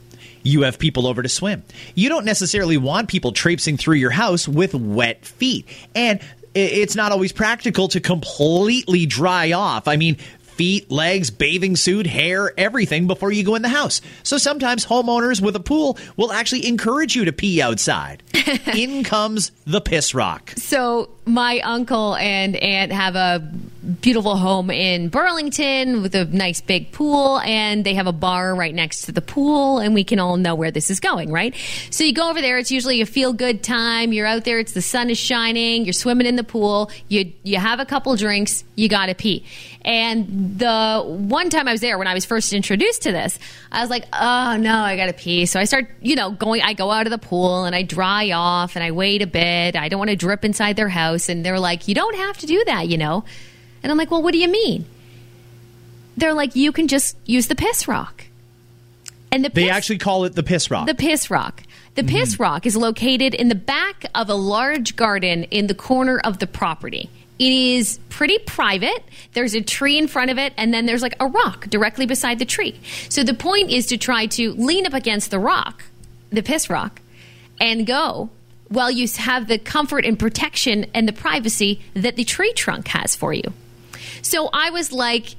you 0.45 0.63
have 0.63 0.79
people 0.79 1.09
over 1.09 1.23
to 1.23 1.29
swim. 1.29 1.65
You 1.97 2.09
don't 2.09 2.25
necessarily 2.25 2.77
want 2.77 3.09
people 3.09 3.33
traipsing 3.33 3.77
through 3.77 3.97
your 3.97 4.11
house 4.11 4.47
with 4.47 4.75
wet 4.75 5.25
feet. 5.25 5.67
And 5.97 6.21
it's 6.55 6.95
not 6.95 7.11
always 7.11 7.33
practical 7.33 7.89
to 7.89 8.01
completely 8.01 9.07
dry 9.07 9.51
off. 9.53 9.89
I 9.89 9.97
mean, 9.97 10.19
feet, 10.55 10.91
legs, 10.91 11.31
bathing 11.31 11.75
suit, 11.75 12.07
hair, 12.07 12.53
everything 12.57 13.07
before 13.07 13.33
you 13.33 13.43
go 13.43 13.57
in 13.57 13.63
the 13.63 13.69
house. 13.69 14.01
So 14.23 14.39
sometimes 14.39 14.87
homeowners 14.87 15.41
with 15.41 15.57
a 15.57 15.61
pool 15.61 15.99
will 16.17 16.31
actually 16.31 16.67
encourage 16.67 17.17
you 17.17 17.25
to 17.25 17.33
pee 17.33 17.61
outside. 17.61 18.23
in 18.75 19.05
comes 19.05 19.51
the 19.67 19.81
piss 19.81 20.15
rock. 20.15 20.53
So 20.57 21.11
my 21.25 21.61
uncle 21.61 22.15
and 22.17 22.55
aunt 22.57 22.93
have 22.93 23.17
a 23.17 23.51
beautiful 23.85 24.37
home 24.37 24.71
in 24.71 25.09
Burlington 25.09 26.03
with 26.03 26.15
a 26.15 26.25
nice 26.25 26.61
big 26.61 26.93
pool, 26.93 27.39
and 27.41 27.85
they 27.85 27.95
have 27.95 28.07
a 28.07 28.13
bar 28.13 28.55
right 28.55 28.75
next 28.75 29.03
to 29.03 29.13
the 29.13 29.21
pool, 29.21 29.79
and 29.79 29.95
we 29.95 30.05
can 30.05 30.19
all 30.19 30.37
know 30.37 30.55
where 30.55 30.71
this 30.71 30.91
is 30.91 31.01
going, 31.01 31.31
right? 31.31 31.55
So 31.91 32.05
you 32.05 32.13
go 32.13 32.31
over 32.31 32.41
there. 32.41 32.59
It's 32.59 32.71
usually 32.71 33.01
a 33.01 33.07
feel 33.07 33.33
good 33.33 33.63
time. 33.63 34.13
You're 34.13 34.27
out 34.27 34.45
there. 34.45 34.59
It's 34.59 34.73
the 34.73 34.83
sun 34.83 35.11
is 35.11 35.19
shining. 35.19 35.85
You're 35.85 35.93
swimming 35.93 36.27
in 36.27 36.37
the 36.37 36.45
pool. 36.45 36.91
You 37.09 37.33
you 37.43 37.59
have 37.59 37.81
a 37.81 37.85
couple 37.85 38.15
drinks. 38.17 38.65
You 38.75 38.89
got 38.89 39.07
to 39.07 39.15
pee. 39.15 39.45
And 39.85 40.59
the 40.59 41.03
one 41.05 41.51
time 41.51 41.69
I 41.69 41.73
was 41.73 41.83
there 41.83 41.99
when 41.99 42.07
I 42.07 42.15
was 42.15 42.25
first 42.25 42.55
introduced 42.55 43.03
to 43.03 43.13
this, 43.13 43.39
I 43.71 43.83
was 43.83 43.91
like, 43.91 44.07
oh 44.13 44.57
no, 44.57 44.79
I 44.79 44.97
got 44.97 45.07
to 45.07 45.13
pee. 45.13 45.45
So 45.47 45.61
I 45.61 45.65
start, 45.65 45.91
you 46.01 46.17
know, 46.17 46.31
going. 46.31 46.63
I 46.63 46.73
go 46.73 46.91
out 46.91 47.07
of 47.07 47.11
the 47.11 47.19
pool 47.19 47.65
and 47.65 47.77
I 47.77 47.83
dry 47.83 48.33
off 48.33 48.77
and 48.77 48.85
I 48.85 48.93
wait 48.93 49.21
a 49.21 49.27
bit. 49.27 49.77
I 49.77 49.89
don't 49.89 49.99
want 49.99 50.11
to 50.11 50.17
drip 50.17 50.45
inside 50.45 50.77
their 50.77 50.89
house. 50.89 51.29
And 51.29 51.45
they're 51.45 51.61
like, 51.61 51.87
you 51.87 51.95
don't 51.95 52.17
have 52.17 52.39
to 52.39 52.47
do 52.47 52.63
that, 52.67 52.89
you 52.89 52.97
know. 52.97 53.25
And 53.85 53.93
I'm 53.93 53.99
like, 53.99 54.11
well, 54.11 54.23
what 54.23 54.33
do 54.33 54.39
you 54.39 54.49
mean? 54.49 54.87
They're 56.17 56.33
like, 56.33 56.57
you 56.57 56.73
can 56.73 56.89
just 56.89 57.17
use 57.27 57.49
the 57.49 57.55
piss 57.55 57.87
rock. 57.87 58.25
And 59.31 59.45
the 59.45 59.51
piss, 59.51 59.65
they 59.65 59.71
actually 59.71 59.99
call 59.99 60.25
it 60.25 60.35
the 60.35 60.43
piss 60.43 60.71
rock. 60.71 60.87
The 60.87 60.95
piss 60.95 61.31
rock. 61.31 61.63
The 61.95 62.03
mm-hmm. 62.03 62.17
piss 62.17 62.41
rock 62.41 62.65
is 62.67 62.77
located 62.77 63.35
in 63.35 63.49
the 63.49 63.55
back 63.55 64.07
of 64.15 64.31
a 64.31 64.35
large 64.35 64.97
garden 64.97 65.45
in 65.45 65.67
the 65.67 65.75
corner 65.75 66.19
of 66.19 66.39
the 66.39 66.47
property. 66.47 67.11
It 67.39 67.53
is 67.53 67.99
pretty 68.09 68.39
private. 68.39 69.05
There's 69.35 69.55
a 69.55 69.61
tree 69.61 69.99
in 69.99 70.09
front 70.09 70.31
of 70.31 70.39
it, 70.39 70.55
and 70.57 70.73
then 70.73 70.87
there's 70.87 71.03
like 71.03 71.17
a 71.21 71.27
rock 71.27 71.67
directly 71.69 72.07
beside 72.07 72.39
the 72.39 72.45
tree. 72.47 72.81
So 73.11 73.23
the 73.23 73.35
point 73.35 73.71
is 73.71 73.87
to 73.89 73.99
try 73.99 74.27
to 74.27 74.53
lean 74.53 74.87
up 74.87 74.95
against 74.95 75.31
the 75.31 75.39
rock, 75.39 75.83
the 76.31 76.43
piss 76.43 76.71
rock, 76.71 77.03
and 77.61 77.87
go 77.87 78.31
while 78.69 78.91
you 78.91 79.07
have 79.19 79.47
the 79.47 79.59
comfort 79.59 80.07
and 80.07 80.19
protection 80.19 80.87
and 80.95 81.07
the 81.07 81.13
privacy 81.13 81.83
that 81.93 82.17
the 82.17 82.25
tree 82.25 82.53
trunk 82.55 82.89
has 82.89 83.15
for 83.15 83.35
you. 83.35 83.53
So 84.25 84.49
I 84.53 84.71
was 84.71 84.91
like, 84.93 85.35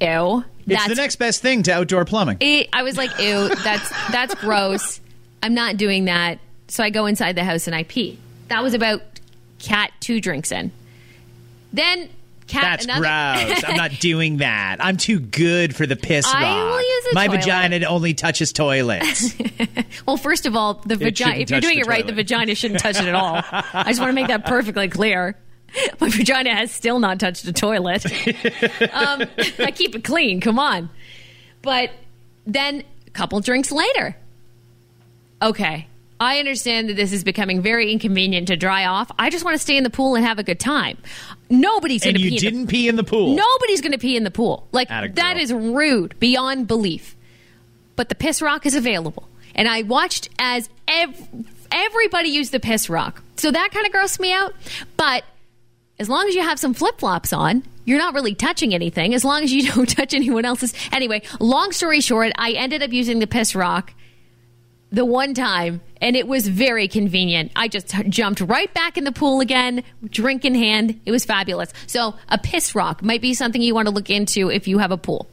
ew. 0.00 0.44
It's 0.66 0.86
the 0.88 0.94
next 0.94 1.16
best 1.16 1.40
thing 1.42 1.62
to 1.64 1.72
outdoor 1.72 2.04
plumbing. 2.04 2.38
It, 2.40 2.68
I 2.72 2.82
was 2.82 2.96
like, 2.96 3.10
ew, 3.18 3.48
that's 3.48 3.88
that's 4.10 4.34
gross. 4.36 5.00
I'm 5.42 5.54
not 5.54 5.76
doing 5.76 6.06
that. 6.06 6.38
So 6.68 6.82
I 6.82 6.90
go 6.90 7.06
inside 7.06 7.36
the 7.36 7.44
house 7.44 7.66
and 7.66 7.76
I 7.76 7.82
pee. 7.84 8.18
That 8.48 8.62
was 8.62 8.74
about 8.74 9.02
cat 9.58 9.92
two 10.00 10.20
drinks 10.20 10.50
in. 10.52 10.72
Then 11.72 12.08
cat. 12.46 12.62
That's 12.62 12.84
another- 12.86 13.00
gross. 13.02 13.64
I'm 13.64 13.76
not 13.76 13.90
doing 14.00 14.38
that. 14.38 14.76
I'm 14.80 14.96
too 14.96 15.20
good 15.20 15.76
for 15.76 15.86
the 15.86 15.96
piss 15.96 16.24
rock. 16.26 16.36
I 16.42 17.08
a 17.10 17.14
My 17.14 17.26
toilet. 17.26 17.40
vagina 17.40 17.86
only 17.86 18.14
touches 18.14 18.52
toilets. 18.52 19.34
well, 20.06 20.16
first 20.16 20.46
of 20.46 20.56
all, 20.56 20.74
the 20.86 20.96
vagina. 20.96 21.36
If 21.36 21.50
you're 21.50 21.60
doing 21.60 21.78
it 21.78 21.86
right, 21.86 22.06
the 22.06 22.12
vagina 22.14 22.54
shouldn't 22.54 22.80
touch 22.80 22.96
it 22.96 23.06
at 23.06 23.14
all. 23.14 23.36
I 23.52 23.84
just 23.88 24.00
want 24.00 24.10
to 24.10 24.14
make 24.14 24.28
that 24.28 24.46
perfectly 24.46 24.88
clear. 24.88 25.36
My 26.00 26.08
vagina 26.08 26.54
has 26.54 26.70
still 26.70 26.98
not 26.98 27.20
touched 27.20 27.44
a 27.44 27.52
toilet. 27.52 28.04
um, 28.92 29.22
I 29.58 29.72
keep 29.74 29.94
it 29.94 30.04
clean. 30.04 30.40
Come 30.40 30.58
on. 30.58 30.90
But 31.62 31.90
then 32.46 32.84
a 33.06 33.10
couple 33.10 33.40
drinks 33.40 33.72
later. 33.72 34.16
Okay. 35.42 35.88
I 36.20 36.38
understand 36.38 36.88
that 36.88 36.94
this 36.94 37.12
is 37.12 37.24
becoming 37.24 37.60
very 37.60 37.90
inconvenient 37.90 38.48
to 38.48 38.56
dry 38.56 38.86
off. 38.86 39.10
I 39.18 39.30
just 39.30 39.44
want 39.44 39.56
to 39.56 39.58
stay 39.58 39.76
in 39.76 39.82
the 39.82 39.90
pool 39.90 40.14
and 40.14 40.24
have 40.24 40.38
a 40.38 40.44
good 40.44 40.60
time. 40.60 40.96
Nobody's 41.50 42.04
going 42.04 42.14
to 42.14 42.20
pee. 42.20 42.28
And 42.28 42.34
you 42.34 42.40
didn't 42.40 42.66
the, 42.66 42.70
pee 42.70 42.88
in 42.88 42.96
the 42.96 43.04
pool. 43.04 43.34
Nobody's 43.34 43.80
going 43.80 43.92
to 43.92 43.98
pee 43.98 44.16
in 44.16 44.24
the 44.24 44.30
pool. 44.30 44.66
Like 44.72 44.88
that 44.88 45.36
is 45.36 45.52
rude 45.52 46.18
beyond 46.20 46.68
belief. 46.68 47.16
But 47.96 48.08
the 48.08 48.14
piss 48.14 48.40
rock 48.40 48.66
is 48.66 48.74
available, 48.74 49.28
and 49.54 49.68
I 49.68 49.82
watched 49.82 50.28
as 50.38 50.68
ev- 50.88 51.28
everybody 51.70 52.28
used 52.28 52.50
the 52.50 52.58
piss 52.58 52.88
rock. 52.88 53.22
So 53.36 53.52
that 53.52 53.70
kind 53.72 53.86
of 53.86 53.92
grossed 53.92 54.18
me 54.18 54.32
out. 54.32 54.52
But 54.96 55.24
as 55.98 56.08
long 56.08 56.26
as 56.28 56.34
you 56.34 56.42
have 56.42 56.58
some 56.58 56.74
flip 56.74 56.98
flops 56.98 57.32
on, 57.32 57.62
you're 57.84 57.98
not 57.98 58.14
really 58.14 58.34
touching 58.34 58.74
anything. 58.74 59.14
As 59.14 59.24
long 59.24 59.42
as 59.42 59.52
you 59.52 59.70
don't 59.72 59.88
touch 59.88 60.14
anyone 60.14 60.44
else's. 60.44 60.74
Anyway, 60.92 61.22
long 61.40 61.72
story 61.72 62.00
short, 62.00 62.32
I 62.36 62.52
ended 62.52 62.82
up 62.82 62.92
using 62.92 63.18
the 63.18 63.26
piss 63.26 63.54
rock 63.54 63.92
the 64.90 65.04
one 65.04 65.34
time, 65.34 65.80
and 66.00 66.14
it 66.14 66.28
was 66.28 66.46
very 66.46 66.86
convenient. 66.86 67.50
I 67.56 67.66
just 67.66 67.88
jumped 68.08 68.40
right 68.40 68.72
back 68.74 68.96
in 68.96 69.02
the 69.02 69.10
pool 69.10 69.40
again, 69.40 69.82
drink 70.04 70.44
in 70.44 70.54
hand. 70.54 71.00
It 71.04 71.10
was 71.10 71.24
fabulous. 71.24 71.72
So, 71.88 72.14
a 72.28 72.38
piss 72.38 72.76
rock 72.76 73.02
might 73.02 73.20
be 73.20 73.34
something 73.34 73.60
you 73.60 73.74
want 73.74 73.88
to 73.88 73.94
look 73.94 74.08
into 74.08 74.50
if 74.50 74.68
you 74.68 74.78
have 74.78 74.92
a 74.92 74.96
pool. 74.96 75.28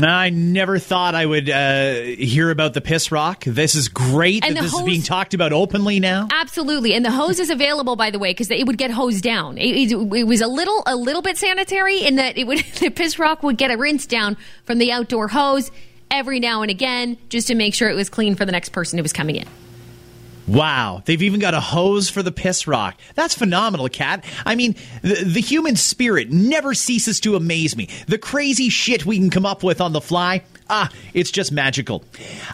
I 0.00 0.30
never 0.30 0.78
thought 0.78 1.14
I 1.14 1.26
would 1.26 1.50
uh, 1.50 1.94
hear 2.00 2.50
about 2.50 2.72
the 2.72 2.80
piss 2.80 3.12
rock. 3.12 3.44
This 3.44 3.74
is 3.74 3.88
great 3.88 4.44
and 4.44 4.56
that 4.56 4.62
this 4.62 4.72
hose, 4.72 4.80
is 4.80 4.86
being 4.86 5.02
talked 5.02 5.34
about 5.34 5.52
openly 5.52 6.00
now. 6.00 6.28
Absolutely, 6.32 6.94
and 6.94 7.04
the 7.04 7.10
hose 7.10 7.38
is 7.38 7.50
available, 7.50 7.94
by 7.94 8.10
the 8.10 8.18
way, 8.18 8.30
because 8.30 8.50
it 8.50 8.66
would 8.66 8.78
get 8.78 8.90
hosed 8.90 9.22
down. 9.22 9.58
It, 9.58 9.92
it, 9.92 9.92
it, 9.92 10.24
was 10.24 10.40
a 10.40 10.46
little, 10.46 10.82
a 10.86 10.96
little 10.96 11.20
bit 11.20 11.36
sanitary 11.36 12.00
in 12.00 12.16
that 12.16 12.38
it 12.38 12.46
would 12.46 12.58
the 12.80 12.90
piss 12.90 13.18
rock 13.18 13.42
would 13.42 13.58
get 13.58 13.70
a 13.70 13.76
rinse 13.76 14.06
down 14.06 14.38
from 14.64 14.78
the 14.78 14.90
outdoor 14.92 15.28
hose 15.28 15.70
every 16.10 16.40
now 16.40 16.62
and 16.62 16.70
again, 16.70 17.18
just 17.28 17.48
to 17.48 17.54
make 17.54 17.74
sure 17.74 17.88
it 17.88 17.94
was 17.94 18.08
clean 18.08 18.34
for 18.34 18.44
the 18.44 18.52
next 18.52 18.70
person 18.70 18.98
who 18.98 19.02
was 19.02 19.12
coming 19.12 19.36
in. 19.36 19.46
Wow, 20.52 21.02
they've 21.06 21.22
even 21.22 21.40
got 21.40 21.54
a 21.54 21.60
hose 21.60 22.10
for 22.10 22.22
the 22.22 22.30
piss 22.30 22.66
rock. 22.66 23.00
That's 23.14 23.34
phenomenal, 23.34 23.88
Kat. 23.88 24.22
I 24.44 24.54
mean, 24.54 24.76
the, 25.00 25.24
the, 25.24 25.40
human 25.40 25.76
spirit 25.76 26.30
never 26.30 26.74
ceases 26.74 27.20
to 27.20 27.36
amaze 27.36 27.74
me. 27.74 27.88
The 28.06 28.18
crazy 28.18 28.68
shit 28.68 29.06
we 29.06 29.16
can 29.16 29.30
come 29.30 29.46
up 29.46 29.62
with 29.62 29.80
on 29.80 29.94
the 29.94 30.00
fly, 30.02 30.42
ah, 30.68 30.90
it's 31.14 31.30
just 31.30 31.52
magical. 31.52 32.04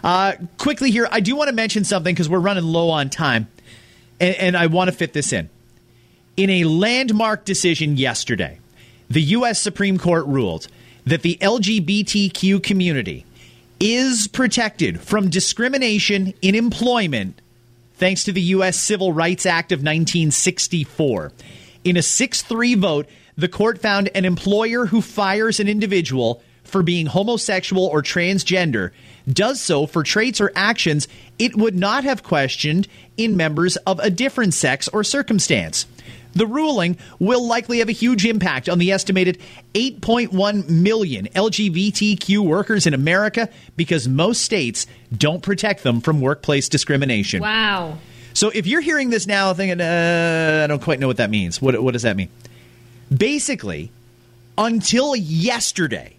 Uh, 0.01 0.35
quickly 0.57 0.91
here, 0.91 1.09
I 1.11 1.19
do 1.19 1.35
want 1.35 1.49
to 1.49 1.53
mention 1.53 1.83
something 1.83 2.15
because 2.15 2.29
we're 2.29 2.39
running 2.39 2.63
low 2.63 2.89
on 2.89 3.09
time, 3.09 3.49
and, 4.21 4.35
and 4.35 4.57
I 4.57 4.67
want 4.67 4.89
to 4.89 4.95
fit 4.95 5.11
this 5.11 5.33
in. 5.33 5.49
In 6.37 6.49
a 6.49 6.63
landmark 6.63 7.43
decision 7.43 7.97
yesterday, 7.97 8.61
the 9.09 9.21
U.S. 9.21 9.59
Supreme 9.59 9.97
Court 9.97 10.25
ruled 10.25 10.69
that 11.05 11.21
the 11.21 11.37
LGBTQ 11.41 12.63
community 12.63 13.25
is 13.81 14.29
protected 14.29 15.01
from 15.01 15.29
discrimination 15.29 16.33
in 16.41 16.55
employment 16.55 17.41
thanks 17.99 18.23
to 18.23 18.31
the 18.31 18.41
U.S. 18.41 18.79
Civil 18.79 19.13
Rights 19.13 19.45
Act 19.45 19.71
of 19.71 19.79
1964. 19.79 21.31
In 21.83 21.97
a 21.97 22.01
6 22.01 22.41
3 22.41 22.75
vote, 22.75 23.07
the 23.37 23.47
court 23.47 23.79
found 23.79 24.09
an 24.15 24.25
employer 24.25 24.87
who 24.87 25.01
fires 25.01 25.59
an 25.59 25.67
individual 25.67 26.41
for 26.63 26.81
being 26.81 27.05
homosexual 27.05 27.85
or 27.85 28.01
transgender 28.01 28.91
does 29.27 29.61
so 29.61 29.85
for 29.85 30.03
traits 30.03 30.41
or 30.41 30.51
actions 30.55 31.07
it 31.37 31.55
would 31.55 31.75
not 31.75 32.03
have 32.03 32.23
questioned 32.23 32.87
in 33.17 33.37
members 33.37 33.75
of 33.77 33.99
a 33.99 34.09
different 34.09 34.53
sex 34.53 34.87
or 34.87 35.03
circumstance. 35.03 35.85
The 36.33 36.45
ruling 36.45 36.97
will 37.17 37.45
likely 37.45 37.79
have 37.79 37.89
a 37.89 37.93
huge 37.93 38.25
impact 38.25 38.69
on 38.69 38.77
the 38.77 38.91
estimated 38.91 39.39
8.1 39.73 40.69
million 40.69 41.27
LGBTQ 41.27 42.39
workers 42.39 42.85
in 42.85 42.93
America 42.93 43.49
because 43.75 44.07
most 44.07 44.41
states 44.41 44.85
don't 45.15 45.41
protect 45.41 45.83
them 45.83 46.01
from 46.01 46.21
workplace 46.21 46.69
discrimination. 46.69 47.41
Wow. 47.41 47.97
So 48.33 48.51
if 48.53 48.67
you're 48.67 48.81
hearing 48.81 49.09
this 49.09 49.25
now 49.25 49.53
thinking, 49.53 49.81
uh, 49.81 50.61
I 50.63 50.67
don't 50.67 50.81
quite 50.81 50.99
know 50.99 51.07
what 51.07 51.17
that 51.17 51.29
means, 51.29 51.61
what, 51.61 51.81
what 51.81 51.93
does 51.93 52.03
that 52.03 52.15
mean? 52.15 52.29
Basically, 53.15 53.91
until 54.57 55.15
yesterday, 55.15 56.15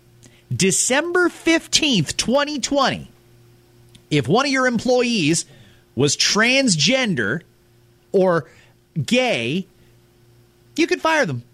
December 0.55 1.29
15th, 1.29 2.17
2020, 2.17 3.09
if 4.11 4.27
one 4.27 4.45
of 4.45 4.51
your 4.51 4.67
employees 4.67 5.47
was 5.95 6.17
transgender 6.17 7.43
or 8.11 8.51
gay, 9.07 9.67
you 10.81 10.87
could 10.87 11.01
fire 11.01 11.27
them. 11.27 11.45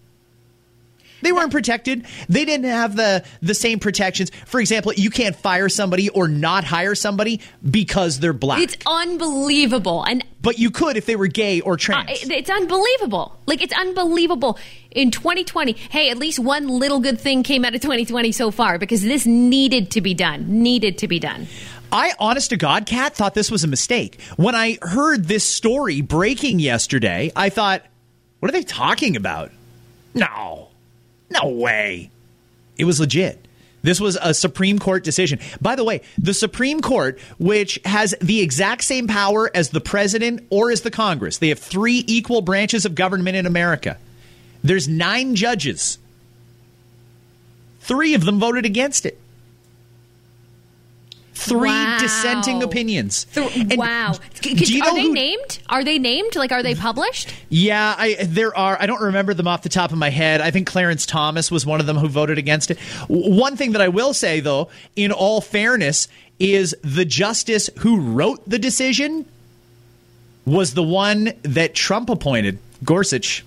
They 1.22 1.32
weren't 1.32 1.50
protected. 1.50 2.04
They 2.28 2.44
didn't 2.44 2.66
have 2.66 2.94
the 2.94 3.24
the 3.40 3.54
same 3.54 3.78
protections. 3.80 4.30
For 4.44 4.60
example, 4.60 4.92
you 4.92 5.08
can't 5.10 5.34
fire 5.34 5.68
somebody 5.70 6.10
or 6.10 6.28
not 6.28 6.62
hire 6.62 6.94
somebody 6.94 7.40
because 7.68 8.20
they're 8.20 8.34
black. 8.34 8.60
It's 8.60 8.76
unbelievable. 8.86 10.04
And 10.04 10.24
but 10.42 10.58
you 10.58 10.70
could 10.70 10.96
if 10.98 11.06
they 11.06 11.16
were 11.16 11.26
gay 11.26 11.60
or 11.62 11.72
uh, 11.74 11.76
trans. 11.78 12.10
it- 12.22 12.30
it's 12.30 12.50
unbelievable. 12.50 13.34
Like 13.46 13.62
it's 13.62 13.72
unbelievable. 13.72 14.58
In 14.90 15.10
2020, 15.10 15.72
hey, 15.90 16.10
at 16.10 16.18
least 16.18 16.38
one 16.38 16.68
little 16.68 17.00
good 17.00 17.18
thing 17.18 17.42
came 17.42 17.64
out 17.64 17.74
of 17.74 17.80
2020 17.80 18.30
so 18.32 18.50
far 18.50 18.78
because 18.78 19.02
this 19.02 19.26
needed 19.26 19.90
to 19.92 20.02
be 20.02 20.12
done. 20.14 20.62
Needed 20.62 20.98
to 20.98 21.08
be 21.08 21.18
done. 21.18 21.46
I, 21.92 22.12
honest 22.18 22.50
to 22.50 22.56
God, 22.56 22.84
Kat, 22.84 23.14
thought 23.14 23.34
this 23.34 23.50
was 23.50 23.64
a 23.64 23.68
mistake. 23.68 24.20
When 24.36 24.54
I 24.54 24.78
heard 24.82 25.24
this 25.24 25.44
story 25.44 26.00
breaking 26.02 26.58
yesterday, 26.58 27.32
I 27.36 27.48
thought, 27.48 27.82
what 28.40 28.50
are 28.50 28.52
they 28.52 28.62
talking 28.62 29.16
about? 29.16 29.50
No, 30.14 30.68
no 31.30 31.48
way. 31.48 32.10
It 32.78 32.84
was 32.84 33.00
legit. 33.00 33.46
This 33.82 34.00
was 34.00 34.18
a 34.20 34.34
Supreme 34.34 34.80
Court 34.80 35.04
decision. 35.04 35.38
By 35.60 35.76
the 35.76 35.84
way, 35.84 36.00
the 36.18 36.34
Supreme 36.34 36.80
Court, 36.80 37.20
which 37.38 37.78
has 37.84 38.16
the 38.20 38.40
exact 38.40 38.82
same 38.82 39.06
power 39.06 39.48
as 39.54 39.70
the 39.70 39.80
president 39.80 40.44
or 40.50 40.72
as 40.72 40.80
the 40.80 40.90
Congress, 40.90 41.38
they 41.38 41.50
have 41.50 41.60
three 41.60 42.02
equal 42.08 42.42
branches 42.42 42.84
of 42.84 42.96
government 42.96 43.36
in 43.36 43.46
America. 43.46 43.96
There's 44.64 44.88
nine 44.88 45.36
judges. 45.36 45.98
Three 47.80 48.14
of 48.14 48.24
them 48.24 48.40
voted 48.40 48.66
against 48.66 49.06
it. 49.06 49.20
Three 51.38 51.68
Wow. 51.68 51.98
dissenting 52.00 52.62
opinions. 52.62 53.26
Th- 53.34 53.76
wow. 53.76 54.14
you 54.42 54.82
are 54.82 54.94
they 54.94 55.02
who- 55.02 55.12
named? 55.12 55.58
Are 55.68 55.84
they 55.84 55.98
named? 55.98 56.34
Like, 56.34 56.50
are 56.50 56.62
they 56.62 56.74
published? 56.74 57.28
Yeah, 57.50 57.94
I 57.96 58.16
there 58.22 58.56
are. 58.56 58.78
I 58.80 58.86
don't 58.86 59.02
remember 59.02 59.34
them 59.34 59.46
off 59.46 59.60
the 59.62 59.68
top 59.68 59.92
of 59.92 59.98
my 59.98 60.08
head. 60.08 60.40
I 60.40 60.50
think 60.50 60.66
Clarence 60.66 61.04
Thomas 61.04 61.50
was 61.50 61.66
one 61.66 61.78
of 61.78 61.84
them 61.86 61.98
who 61.98 62.08
voted 62.08 62.38
against 62.38 62.70
it. 62.70 62.78
One 63.08 63.54
thing 63.56 63.72
that 63.72 63.82
I 63.82 63.88
will 63.88 64.14
say, 64.14 64.40
though, 64.40 64.70
in 64.96 65.12
all 65.12 65.42
fairness, 65.42 66.08
is 66.40 66.74
the 66.82 67.04
justice 67.04 67.68
who 67.80 68.00
wrote 68.00 68.40
the 68.48 68.58
decision 68.58 69.26
was 70.46 70.72
the 70.72 70.82
one 70.82 71.32
that 71.42 71.74
Trump 71.74 72.08
appointed, 72.08 72.58
Gorsuch. 72.82 73.44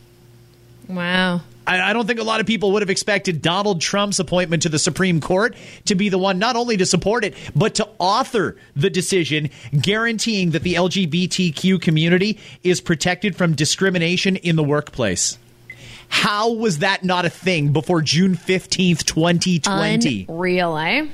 Wow. 0.88 1.41
I, 1.70 1.92
I 1.92 1.94
don't 1.94 2.08
think 2.08 2.20
a 2.20 2.24
lot 2.24 2.42
of 2.42 2.48
people 2.48 2.72
would 2.72 2.82
have 2.82 2.90
expected 2.90 3.42
Donald 3.42 3.80
Trump's 3.80 4.20
appointment 4.20 4.64
to 4.64 4.70
the 4.70 4.80
Supreme 4.80 5.22
Court 5.22 5.56
to 5.86 5.94
be 5.94 6.10
the 6.10 6.18
one 6.18 6.40
not 6.40 6.56
only 6.56 6.76
to 6.78 6.86
support 6.86 7.24
it, 7.24 7.36
but 7.56 7.76
to 7.76 7.88
author 8.00 8.58
the 8.76 8.90
decision 8.90 9.52
guaranteeing 9.80 10.52
that 10.52 10.64
the 10.64 10.74
LGBTQ 10.74 11.80
community 11.80 12.40
is 12.64 12.82
protected 12.82 13.36
from 13.36 13.54
discrimination 13.54 14.36
in 14.36 14.56
the 14.56 14.64
workplace. 14.64 15.38
How 16.10 16.52
was 16.52 16.80
that 16.80 17.04
not 17.04 17.26
a 17.26 17.30
thing 17.30 17.72
before 17.72 18.02
June 18.02 18.36
15th, 18.36 19.06
2020? 19.06 20.26
Unreal, 20.28 20.76
eh? 20.76 21.08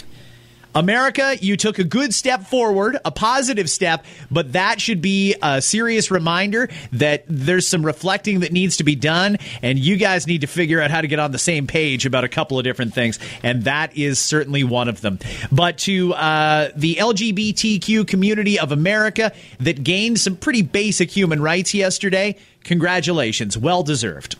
America, 0.75 1.37
you 1.39 1.55
took 1.55 1.79
a 1.79 1.85
good 1.85 2.13
step 2.13 2.43
forward, 2.43 2.97
a 3.05 3.11
positive 3.11 3.69
step, 3.69 4.05
but 4.29 4.51
that 4.51 4.81
should 4.81 5.01
be 5.01 5.33
a 5.41 5.61
serious 5.61 6.11
reminder 6.11 6.69
that 6.91 7.23
there's 7.27 7.65
some 7.65 7.85
reflecting 7.85 8.41
that 8.41 8.51
needs 8.51 8.77
to 8.77 8.83
be 8.83 8.93
done, 8.93 9.37
and 9.61 9.79
you 9.79 9.95
guys 9.95 10.27
need 10.27 10.41
to 10.41 10.47
figure 10.47 10.81
out 10.81 10.91
how 10.91 10.99
to 10.99 11.07
get 11.07 11.17
on 11.17 11.31
the 11.31 11.39
same 11.39 11.65
page 11.65 12.05
about 12.05 12.25
a 12.25 12.27
couple 12.27 12.59
of 12.59 12.65
different 12.65 12.93
things, 12.93 13.19
and 13.41 13.63
that 13.63 13.95
is 13.95 14.19
certainly 14.19 14.65
one 14.65 14.89
of 14.89 14.99
them. 14.99 15.17
But 15.49 15.77
to 15.79 16.13
uh, 16.13 16.71
the 16.75 16.95
LGBTQ 16.95 18.05
community 18.05 18.59
of 18.59 18.73
America 18.73 19.31
that 19.61 19.81
gained 19.81 20.19
some 20.19 20.35
pretty 20.35 20.61
basic 20.61 21.09
human 21.09 21.41
rights 21.41 21.73
yesterday, 21.73 22.35
congratulations, 22.65 23.57
well 23.57 23.81
deserved. 23.81 24.35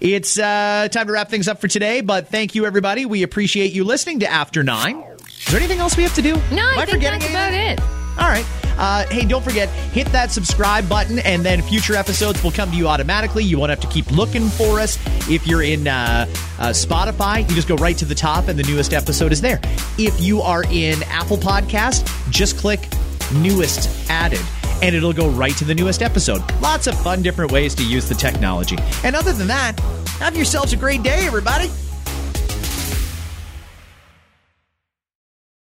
It's 0.00 0.38
uh, 0.38 0.88
time 0.90 1.08
to 1.08 1.12
wrap 1.12 1.30
things 1.30 1.48
up 1.48 1.60
for 1.60 1.66
today, 1.66 2.00
but 2.00 2.28
thank 2.28 2.54
you, 2.54 2.64
everybody. 2.64 3.06
We 3.06 3.24
appreciate 3.24 3.72
you 3.72 3.82
listening 3.82 4.20
to 4.20 4.30
After 4.30 4.62
Nine. 4.62 5.02
Is 5.46 5.52
there 5.52 5.60
anything 5.60 5.78
else 5.78 5.96
we 5.96 6.02
have 6.02 6.14
to 6.14 6.22
do? 6.22 6.34
No, 6.50 6.62
Am 6.62 6.78
I 6.78 6.84
think 6.86 6.90
forgetting 6.96 7.20
that's 7.20 7.30
about 7.30 7.52
it. 7.52 7.80
All 8.18 8.28
right. 8.28 8.46
Uh, 8.76 9.06
hey, 9.06 9.24
don't 9.24 9.44
forget, 9.44 9.68
hit 9.68 10.06
that 10.08 10.32
subscribe 10.32 10.88
button, 10.88 11.20
and 11.20 11.44
then 11.44 11.62
future 11.62 11.94
episodes 11.94 12.42
will 12.42 12.50
come 12.50 12.70
to 12.70 12.76
you 12.76 12.88
automatically. 12.88 13.44
You 13.44 13.58
won't 13.58 13.70
have 13.70 13.80
to 13.80 13.86
keep 13.86 14.10
looking 14.10 14.48
for 14.48 14.80
us. 14.80 14.98
If 15.28 15.46
you're 15.46 15.62
in 15.62 15.86
uh, 15.86 16.26
uh, 16.58 16.68
Spotify, 16.70 17.48
you 17.48 17.54
just 17.54 17.68
go 17.68 17.76
right 17.76 17.96
to 17.98 18.04
the 18.04 18.14
top, 18.14 18.48
and 18.48 18.58
the 18.58 18.64
newest 18.64 18.92
episode 18.92 19.30
is 19.32 19.40
there. 19.40 19.60
If 19.98 20.20
you 20.20 20.40
are 20.40 20.64
in 20.70 21.02
Apple 21.04 21.36
Podcast, 21.36 22.08
just 22.30 22.56
click 22.56 22.88
newest 23.34 24.10
added. 24.10 24.40
And 24.82 24.94
it'll 24.94 25.12
go 25.12 25.28
right 25.30 25.56
to 25.58 25.64
the 25.64 25.74
newest 25.74 26.02
episode. 26.02 26.42
Lots 26.60 26.86
of 26.88 27.00
fun, 27.00 27.22
different 27.22 27.52
ways 27.52 27.74
to 27.76 27.86
use 27.86 28.08
the 28.08 28.14
technology. 28.14 28.76
And 29.04 29.14
other 29.14 29.32
than 29.32 29.46
that, 29.46 29.78
have 30.18 30.36
yourselves 30.36 30.72
a 30.72 30.76
great 30.76 31.02
day, 31.02 31.26
everybody. 31.26 31.70